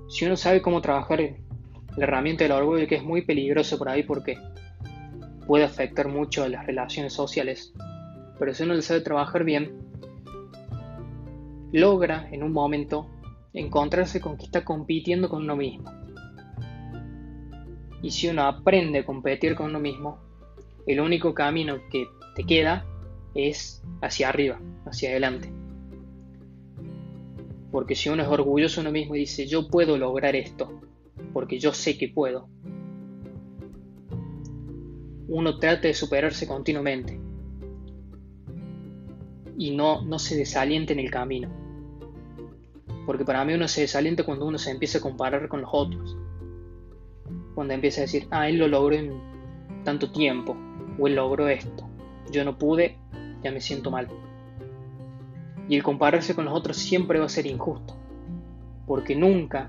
Si 0.08 0.24
uno 0.24 0.36
sabe 0.36 0.62
cómo 0.62 0.80
trabajar 0.80 1.20
la 1.20 2.04
herramienta 2.04 2.44
del 2.44 2.52
orgullo, 2.52 2.86
que 2.86 2.96
es 2.96 3.02
muy 3.02 3.22
peligroso 3.22 3.78
por 3.78 3.88
ahí 3.88 4.02
porque 4.02 4.38
puede 5.46 5.64
afectar 5.64 6.08
mucho 6.08 6.44
a 6.44 6.48
las 6.48 6.66
relaciones 6.66 7.12
sociales. 7.12 7.72
Pero 8.38 8.54
si 8.54 8.64
uno 8.64 8.74
le 8.74 8.82
sabe 8.82 9.00
trabajar 9.00 9.44
bien, 9.44 9.72
logra 11.72 12.28
en 12.30 12.42
un 12.42 12.52
momento 12.52 13.08
encontrarse 13.52 14.20
con 14.20 14.36
que 14.36 14.44
está 14.44 14.64
compitiendo 14.64 15.28
con 15.28 15.42
uno 15.42 15.56
mismo. 15.56 15.90
Y 18.02 18.10
si 18.10 18.28
uno 18.28 18.42
aprende 18.42 19.00
a 19.00 19.04
competir 19.04 19.54
con 19.54 19.66
uno 19.66 19.80
mismo, 19.80 20.18
el 20.86 21.00
único 21.00 21.34
camino 21.34 21.78
que 21.90 22.06
te 22.34 22.44
queda 22.44 22.84
es 23.34 23.82
hacia 24.00 24.28
arriba, 24.28 24.60
hacia 24.84 25.10
adelante. 25.10 25.50
Porque 27.70 27.94
si 27.94 28.08
uno 28.08 28.22
es 28.22 28.28
orgulloso 28.28 28.80
de 28.80 28.88
uno 28.88 28.92
mismo 28.92 29.16
y 29.16 29.20
dice, 29.20 29.46
yo 29.46 29.68
puedo 29.68 29.98
lograr 29.98 30.36
esto, 30.36 30.80
porque 31.32 31.58
yo 31.58 31.72
sé 31.72 31.98
que 31.98 32.08
puedo, 32.08 32.48
uno 35.28 35.58
trata 35.58 35.88
de 35.88 35.94
superarse 35.94 36.46
continuamente 36.46 37.20
y 39.58 39.70
no, 39.70 40.02
no 40.02 40.18
se 40.18 40.36
desaliente 40.36 40.92
en 40.92 41.00
el 41.00 41.10
camino. 41.10 41.48
Porque 43.04 43.24
para 43.24 43.44
mí 43.44 43.54
uno 43.54 43.68
se 43.68 43.82
desalienta 43.82 44.24
cuando 44.24 44.46
uno 44.46 44.58
se 44.58 44.70
empieza 44.70 44.98
a 44.98 45.00
comparar 45.00 45.48
con 45.48 45.62
los 45.62 45.70
otros. 45.72 46.16
Cuando 47.56 47.74
empieza 47.74 48.02
a 48.02 48.02
decir, 48.02 48.28
ah, 48.30 48.48
él 48.48 48.58
lo 48.58 48.68
logró 48.68 48.94
en 48.94 49.20
tanto 49.82 50.12
tiempo, 50.12 50.56
o 50.96 51.08
él 51.08 51.16
logró 51.16 51.48
esto, 51.48 51.88
yo 52.30 52.44
no 52.44 52.56
pude, 52.56 52.96
ya 53.42 53.50
me 53.50 53.60
siento 53.60 53.90
mal. 53.90 54.06
Y 55.68 55.74
el 55.74 55.82
compararse 55.82 56.36
con 56.36 56.44
los 56.44 56.54
otros 56.54 56.76
siempre 56.76 57.18
va 57.18 57.26
a 57.26 57.28
ser 57.28 57.46
injusto, 57.46 57.96
porque 58.86 59.16
nunca 59.16 59.68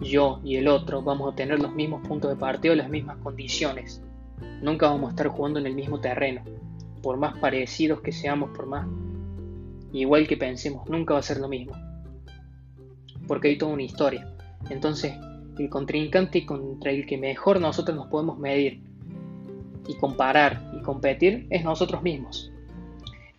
yo 0.00 0.40
y 0.42 0.56
el 0.56 0.66
otro 0.66 1.02
vamos 1.02 1.32
a 1.32 1.36
tener 1.36 1.60
los 1.60 1.72
mismos 1.72 2.04
puntos 2.08 2.28
de 2.28 2.36
partida 2.36 2.72
o 2.72 2.76
las 2.76 2.88
mismas 2.88 3.18
condiciones 3.18 4.02
Nunca 4.62 4.88
vamos 4.88 5.08
a 5.08 5.10
estar 5.10 5.26
jugando 5.26 5.58
en 5.58 5.66
el 5.66 5.74
mismo 5.74 6.00
terreno. 6.00 6.42
Por 7.02 7.16
más 7.16 7.36
parecidos 7.38 8.00
que 8.00 8.12
seamos, 8.12 8.56
por 8.56 8.66
más 8.66 8.86
igual 9.92 10.28
que 10.28 10.36
pensemos, 10.36 10.88
nunca 10.88 11.14
va 11.14 11.20
a 11.20 11.24
ser 11.24 11.38
lo 11.38 11.48
mismo. 11.48 11.72
Porque 13.26 13.48
hay 13.48 13.58
toda 13.58 13.72
una 13.72 13.82
historia. 13.82 14.32
Entonces, 14.70 15.14
el 15.64 15.70
contrincante 15.70 16.44
contra 16.44 16.90
el 16.90 17.06
que 17.06 17.16
mejor 17.16 17.60
nosotros 17.60 17.96
nos 17.96 18.08
podemos 18.08 18.38
medir 18.38 18.82
y 19.86 19.94
comparar 19.96 20.70
y 20.76 20.82
competir 20.82 21.46
es 21.50 21.64
nosotros 21.64 22.02
mismos. 22.02 22.52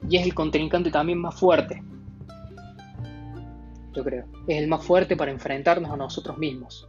Y 0.10 0.18
es 0.18 0.26
el 0.26 0.34
contrincante 0.34 0.92
también 0.92 1.20
más 1.20 1.40
fuerte. 1.40 1.82
Yo 3.94 4.04
creo. 4.04 4.26
Es 4.48 4.62
el 4.62 4.68
más 4.68 4.86
fuerte 4.86 5.16
para 5.16 5.32
enfrentarnos 5.32 5.92
a 5.92 5.98
nosotros 5.98 6.38
mismos. 6.38 6.88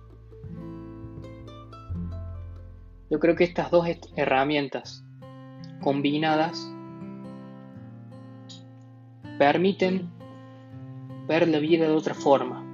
Yo 3.11 3.21
creo 3.21 3.37
que 3.37 3.45
estas 3.45 3.71
dos 3.71 3.87
herramientas 4.17 5.05
combinadas 5.81 6.69
permiten 9.39 10.11
ver 11.29 11.49
la 11.49 11.59
vida 11.59 11.87
de 11.87 11.93
otra 11.93 12.15
forma 12.15 12.65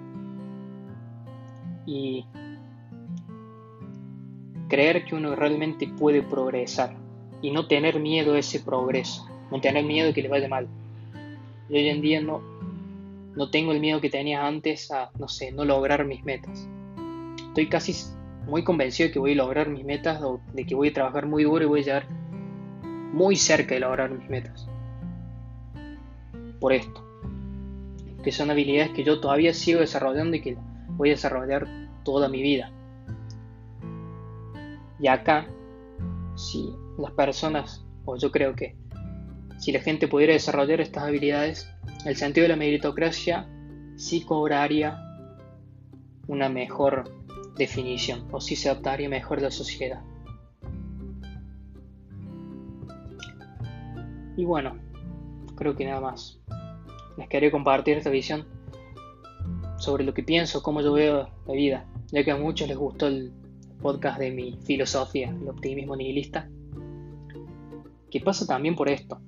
y 1.86 2.24
creer 4.70 5.04
que 5.04 5.14
uno 5.14 5.34
realmente 5.34 5.88
puede 5.88 6.22
progresar 6.22 6.96
y 7.42 7.50
no 7.50 7.66
tener 7.66 7.98
miedo 8.00 8.34
a 8.34 8.38
ese 8.38 8.60
progreso, 8.60 9.28
no 9.50 9.60
tener 9.60 9.84
miedo 9.84 10.06
de 10.06 10.14
que 10.14 10.22
le 10.22 10.28
vaya 10.28 10.48
mal. 10.48 10.68
Yo 11.68 11.76
hoy 11.76 11.88
en 11.88 12.00
día 12.00 12.20
no, 12.22 12.40
no 13.36 13.50
tengo 13.50 13.72
el 13.72 13.80
miedo 13.80 14.00
que 14.00 14.08
tenía 14.08 14.46
antes 14.46 14.90
a, 14.90 15.10
no 15.18 15.28
sé, 15.28 15.52
no 15.52 15.64
lograr 15.64 16.06
mis 16.06 16.24
metas. 16.24 16.66
Estoy 17.48 17.68
casi 17.68 17.94
muy 18.46 18.62
convencido 18.62 19.08
de 19.08 19.12
que 19.12 19.18
voy 19.18 19.32
a 19.32 19.36
lograr 19.36 19.68
mis 19.68 19.84
metas 19.84 20.22
o 20.22 20.40
de 20.54 20.64
que 20.64 20.74
voy 20.74 20.88
a 20.88 20.92
trabajar 20.92 21.26
muy 21.26 21.44
duro 21.44 21.64
y 21.64 21.68
voy 21.68 21.80
a 21.80 21.84
llegar 21.84 22.06
muy 23.12 23.36
cerca 23.36 23.74
de 23.74 23.80
lograr 23.80 24.10
mis 24.10 24.28
metas. 24.30 24.68
Por 26.60 26.72
esto. 26.72 27.04
Que 28.22 28.30
son 28.30 28.50
habilidades 28.50 28.92
que 28.92 29.02
yo 29.02 29.20
todavía 29.20 29.52
sigo 29.52 29.80
desarrollando 29.80 30.36
y 30.36 30.40
que 30.40 30.56
voy 30.90 31.08
a 31.08 31.12
desarrollar 31.12 31.66
toda 32.04 32.28
mi 32.28 32.40
vida. 32.40 32.70
Y 35.00 35.08
acá, 35.08 35.46
si 36.36 36.74
las 36.98 37.12
personas, 37.12 37.84
o 38.04 38.16
yo 38.16 38.30
creo 38.30 38.54
que 38.54 38.76
si 39.58 39.72
la 39.72 39.80
gente 39.80 40.08
pudiera 40.08 40.32
desarrollar 40.32 40.80
estas 40.80 41.04
habilidades, 41.04 41.70
el 42.06 42.16
sentido 42.16 42.44
de 42.44 42.48
la 42.48 42.56
meritocracia 42.56 43.48
sí 43.96 44.22
cobraría 44.22 44.98
una 46.28 46.48
mejor 46.48 47.10
definición 47.56 48.26
o 48.32 48.40
si 48.40 48.56
se 48.56 48.70
adaptaría 48.70 49.08
mejor 49.08 49.42
la 49.42 49.50
sociedad. 49.50 50.02
Y 54.36 54.44
bueno, 54.44 54.78
creo 55.56 55.76
que 55.76 55.84
nada 55.84 56.00
más. 56.00 56.40
Les 57.18 57.28
quería 57.28 57.50
compartir 57.50 57.98
esta 57.98 58.08
visión 58.08 58.46
sobre 59.76 60.04
lo 60.04 60.14
que 60.14 60.22
pienso, 60.22 60.62
cómo 60.62 60.80
yo 60.80 60.94
veo 60.94 61.28
la 61.46 61.52
vida, 61.52 61.86
ya 62.10 62.24
que 62.24 62.30
a 62.30 62.36
muchos 62.36 62.66
les 62.68 62.78
gustó 62.78 63.08
el 63.08 63.32
podcast 63.80 64.18
de 64.18 64.30
mi 64.30 64.58
filosofía, 64.64 65.30
el 65.30 65.48
optimismo 65.48 65.96
nihilista, 65.96 66.48
que 68.10 68.20
pasa 68.20 68.46
también 68.46 68.76
por 68.76 68.88
esto, 68.88 69.20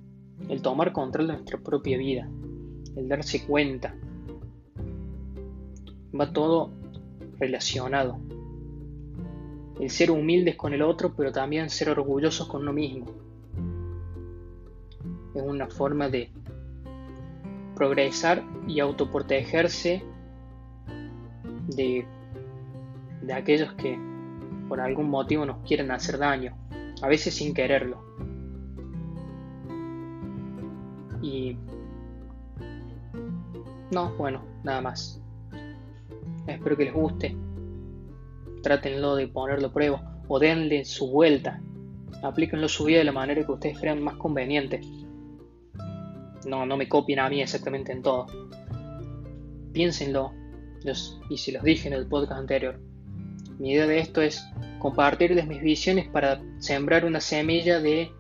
el 0.49 0.61
tomar 0.63 0.93
control 0.93 1.29
de 1.29 1.33
nuestra 1.35 1.59
propia 1.59 1.97
vida, 1.97 2.29
el 2.97 3.09
darse 3.09 3.45
cuenta. 3.47 3.95
Va 6.19 6.33
todo 6.33 6.71
relacionado. 7.39 8.19
El 9.81 9.89
ser 9.91 10.11
humildes 10.11 10.57
con 10.57 10.75
el 10.75 10.83
otro, 10.83 11.15
pero 11.17 11.33
también 11.33 11.71
ser 11.71 11.91
orgullosos 11.91 12.47
con 12.47 12.63
uno 12.63 12.73
mismo. 12.73 13.07
Es 15.35 15.43
una 15.43 15.67
forma 15.69 16.09
de 16.09 16.31
progresar 17.75 18.45
y 18.69 18.81
autoprotegerse 18.81 20.03
de, 21.75 22.05
de 23.23 23.33
aquellos 23.33 23.73
que 23.75 24.12
por 24.73 24.81
algún 24.81 25.11
motivo 25.11 25.45
nos 25.45 25.59
quieren 25.69 25.91
hacer 25.91 26.17
daño, 26.17 26.57
a 27.03 27.07
veces 27.07 27.35
sin 27.35 27.53
quererlo. 27.53 28.03
Y... 31.21 31.59
No, 33.91 34.15
bueno, 34.17 34.43
nada 34.65 34.81
más. 34.81 35.21
Espero 36.47 36.75
que 36.75 36.87
les 36.87 36.95
guste. 36.95 37.37
Trátenlo 38.63 39.15
de 39.15 39.29
ponerlo 39.29 39.69
a 39.69 39.73
prueba 39.75 40.23
o 40.27 40.39
denle 40.39 40.87
su 40.87 41.11
vuelta. 41.11 41.61
Aplíquenlo 42.23 42.67
su 42.67 42.85
vida 42.87 43.01
de 43.01 43.05
la 43.05 43.13
manera 43.13 43.45
que 43.45 43.53
ustedes 43.53 43.79
crean 43.79 44.03
más 44.03 44.17
conveniente. 44.17 44.81
No, 46.47 46.65
no 46.65 46.79
me 46.79 46.89
copien 46.89 47.19
a 47.19 47.29
mí 47.29 47.43
exactamente 47.43 47.93
en 47.93 48.01
todo. 48.01 48.25
Piénsenlo. 49.75 50.33
y 51.29 51.37
se 51.37 51.53
los 51.53 51.63
dije 51.63 51.89
en 51.89 51.93
el 51.93 52.07
podcast 52.07 52.41
anterior. 52.41 52.81
Mi 53.59 53.73
idea 53.73 53.87
de 53.87 53.99
esto 53.99 54.23
es 54.23 54.43
compartirles 54.83 55.47
mis 55.47 55.63
visiones 55.63 56.09
para 56.09 56.43
sembrar 56.59 57.05
una 57.05 57.21
semilla 57.21 57.79
de 57.79 58.11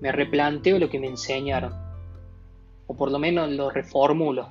me 0.00 0.10
replanteo 0.10 0.80
lo 0.80 0.90
que 0.90 0.98
me 0.98 1.06
enseñaron. 1.06 1.72
O 2.88 2.96
por 2.96 3.12
lo 3.12 3.20
menos 3.20 3.48
lo 3.52 3.70
reformulo. 3.70 4.48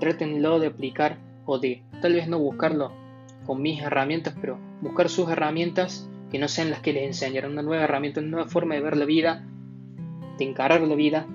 Trátenlo 0.00 0.58
de 0.58 0.68
aplicar 0.68 1.18
o 1.44 1.58
de 1.58 1.82
tal 2.00 2.14
vez 2.14 2.28
no 2.28 2.38
buscarlo 2.38 2.92
con 3.44 3.60
mis 3.60 3.82
herramientas, 3.82 4.34
pero 4.40 4.58
buscar 4.80 5.10
sus 5.10 5.28
herramientas 5.28 6.08
que 6.30 6.38
no 6.38 6.48
sean 6.48 6.70
las 6.70 6.80
que 6.80 6.94
les 6.94 7.04
enseñaron, 7.04 7.52
una 7.52 7.62
nueva 7.62 7.84
herramienta, 7.84 8.20
una 8.20 8.30
nueva 8.30 8.48
forma 8.48 8.74
de 8.74 8.80
ver 8.80 8.96
la 8.96 9.04
vida, 9.04 9.44
de 10.38 10.44
encarar 10.46 10.80
la 10.80 10.94
vida 10.94 11.26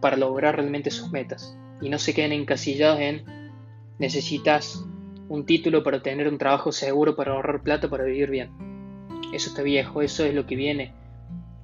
para 0.00 0.16
lograr 0.16 0.54
realmente 0.54 0.92
sus 0.92 1.10
metas. 1.10 1.58
Y 1.82 1.88
no 1.88 1.98
se 1.98 2.14
queden 2.14 2.30
encasillados 2.30 3.00
en 3.00 3.24
necesitas 3.98 4.86
un 5.28 5.46
título 5.46 5.82
para 5.82 6.02
tener 6.02 6.28
un 6.28 6.38
trabajo 6.38 6.72
seguro, 6.72 7.16
para 7.16 7.32
ahorrar 7.32 7.62
plata, 7.62 7.88
para 7.88 8.04
vivir 8.04 8.30
bien. 8.30 8.50
Eso 9.32 9.50
está 9.50 9.62
viejo, 9.62 10.02
eso 10.02 10.24
es 10.24 10.34
lo 10.34 10.46
que 10.46 10.56
viene. 10.56 10.92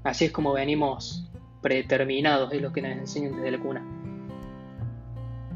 Así 0.03 0.25
es 0.25 0.33
como 0.33 0.53
venimos 0.53 1.31
predeterminados, 1.61 2.53
es 2.53 2.62
lo 2.62 2.73
que 2.73 2.83
nos 2.83 2.92
enseñan 2.92 3.37
desde 3.37 3.51
la 3.51 3.59
cuna. 3.59 3.85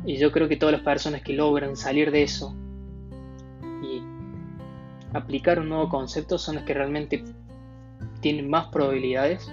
Y 0.05 0.19
yo 0.19 0.31
creo 0.33 0.49
que 0.49 0.57
todas 0.57 0.75
las 0.75 0.83
personas 0.83 1.23
que 1.23 1.33
logran 1.33 1.77
salir 1.77 2.11
de 2.11 2.23
eso 2.23 2.55
y 3.83 4.03
aplicar 5.15 5.59
un 5.59 5.71
nuevo 5.71 5.89
concepto 5.89 6.37
son 6.37 6.57
las 6.57 6.65
que 6.65 6.75
realmente 6.75 7.25
tienen 8.21 8.51
más 8.51 8.67
probabilidades, 8.67 9.51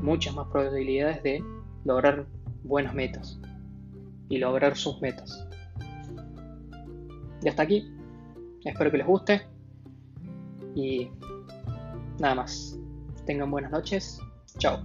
muchas 0.00 0.34
más 0.34 0.48
probabilidades 0.48 1.22
de 1.22 1.44
lograr 1.84 2.26
buenas 2.62 2.94
metas 2.94 3.38
y 4.30 4.38
lograr 4.38 4.76
sus 4.76 5.00
metas. 5.02 5.46
Y 7.44 7.48
hasta 7.48 7.62
aquí, 7.62 7.92
espero 8.64 8.90
que 8.90 8.96
les 8.96 9.06
guste 9.06 9.42
y 10.74 11.10
nada 12.18 12.34
más. 12.34 12.78
Tengan 13.26 13.50
buenas 13.50 13.70
noches, 13.70 14.18
chao. 14.58 14.82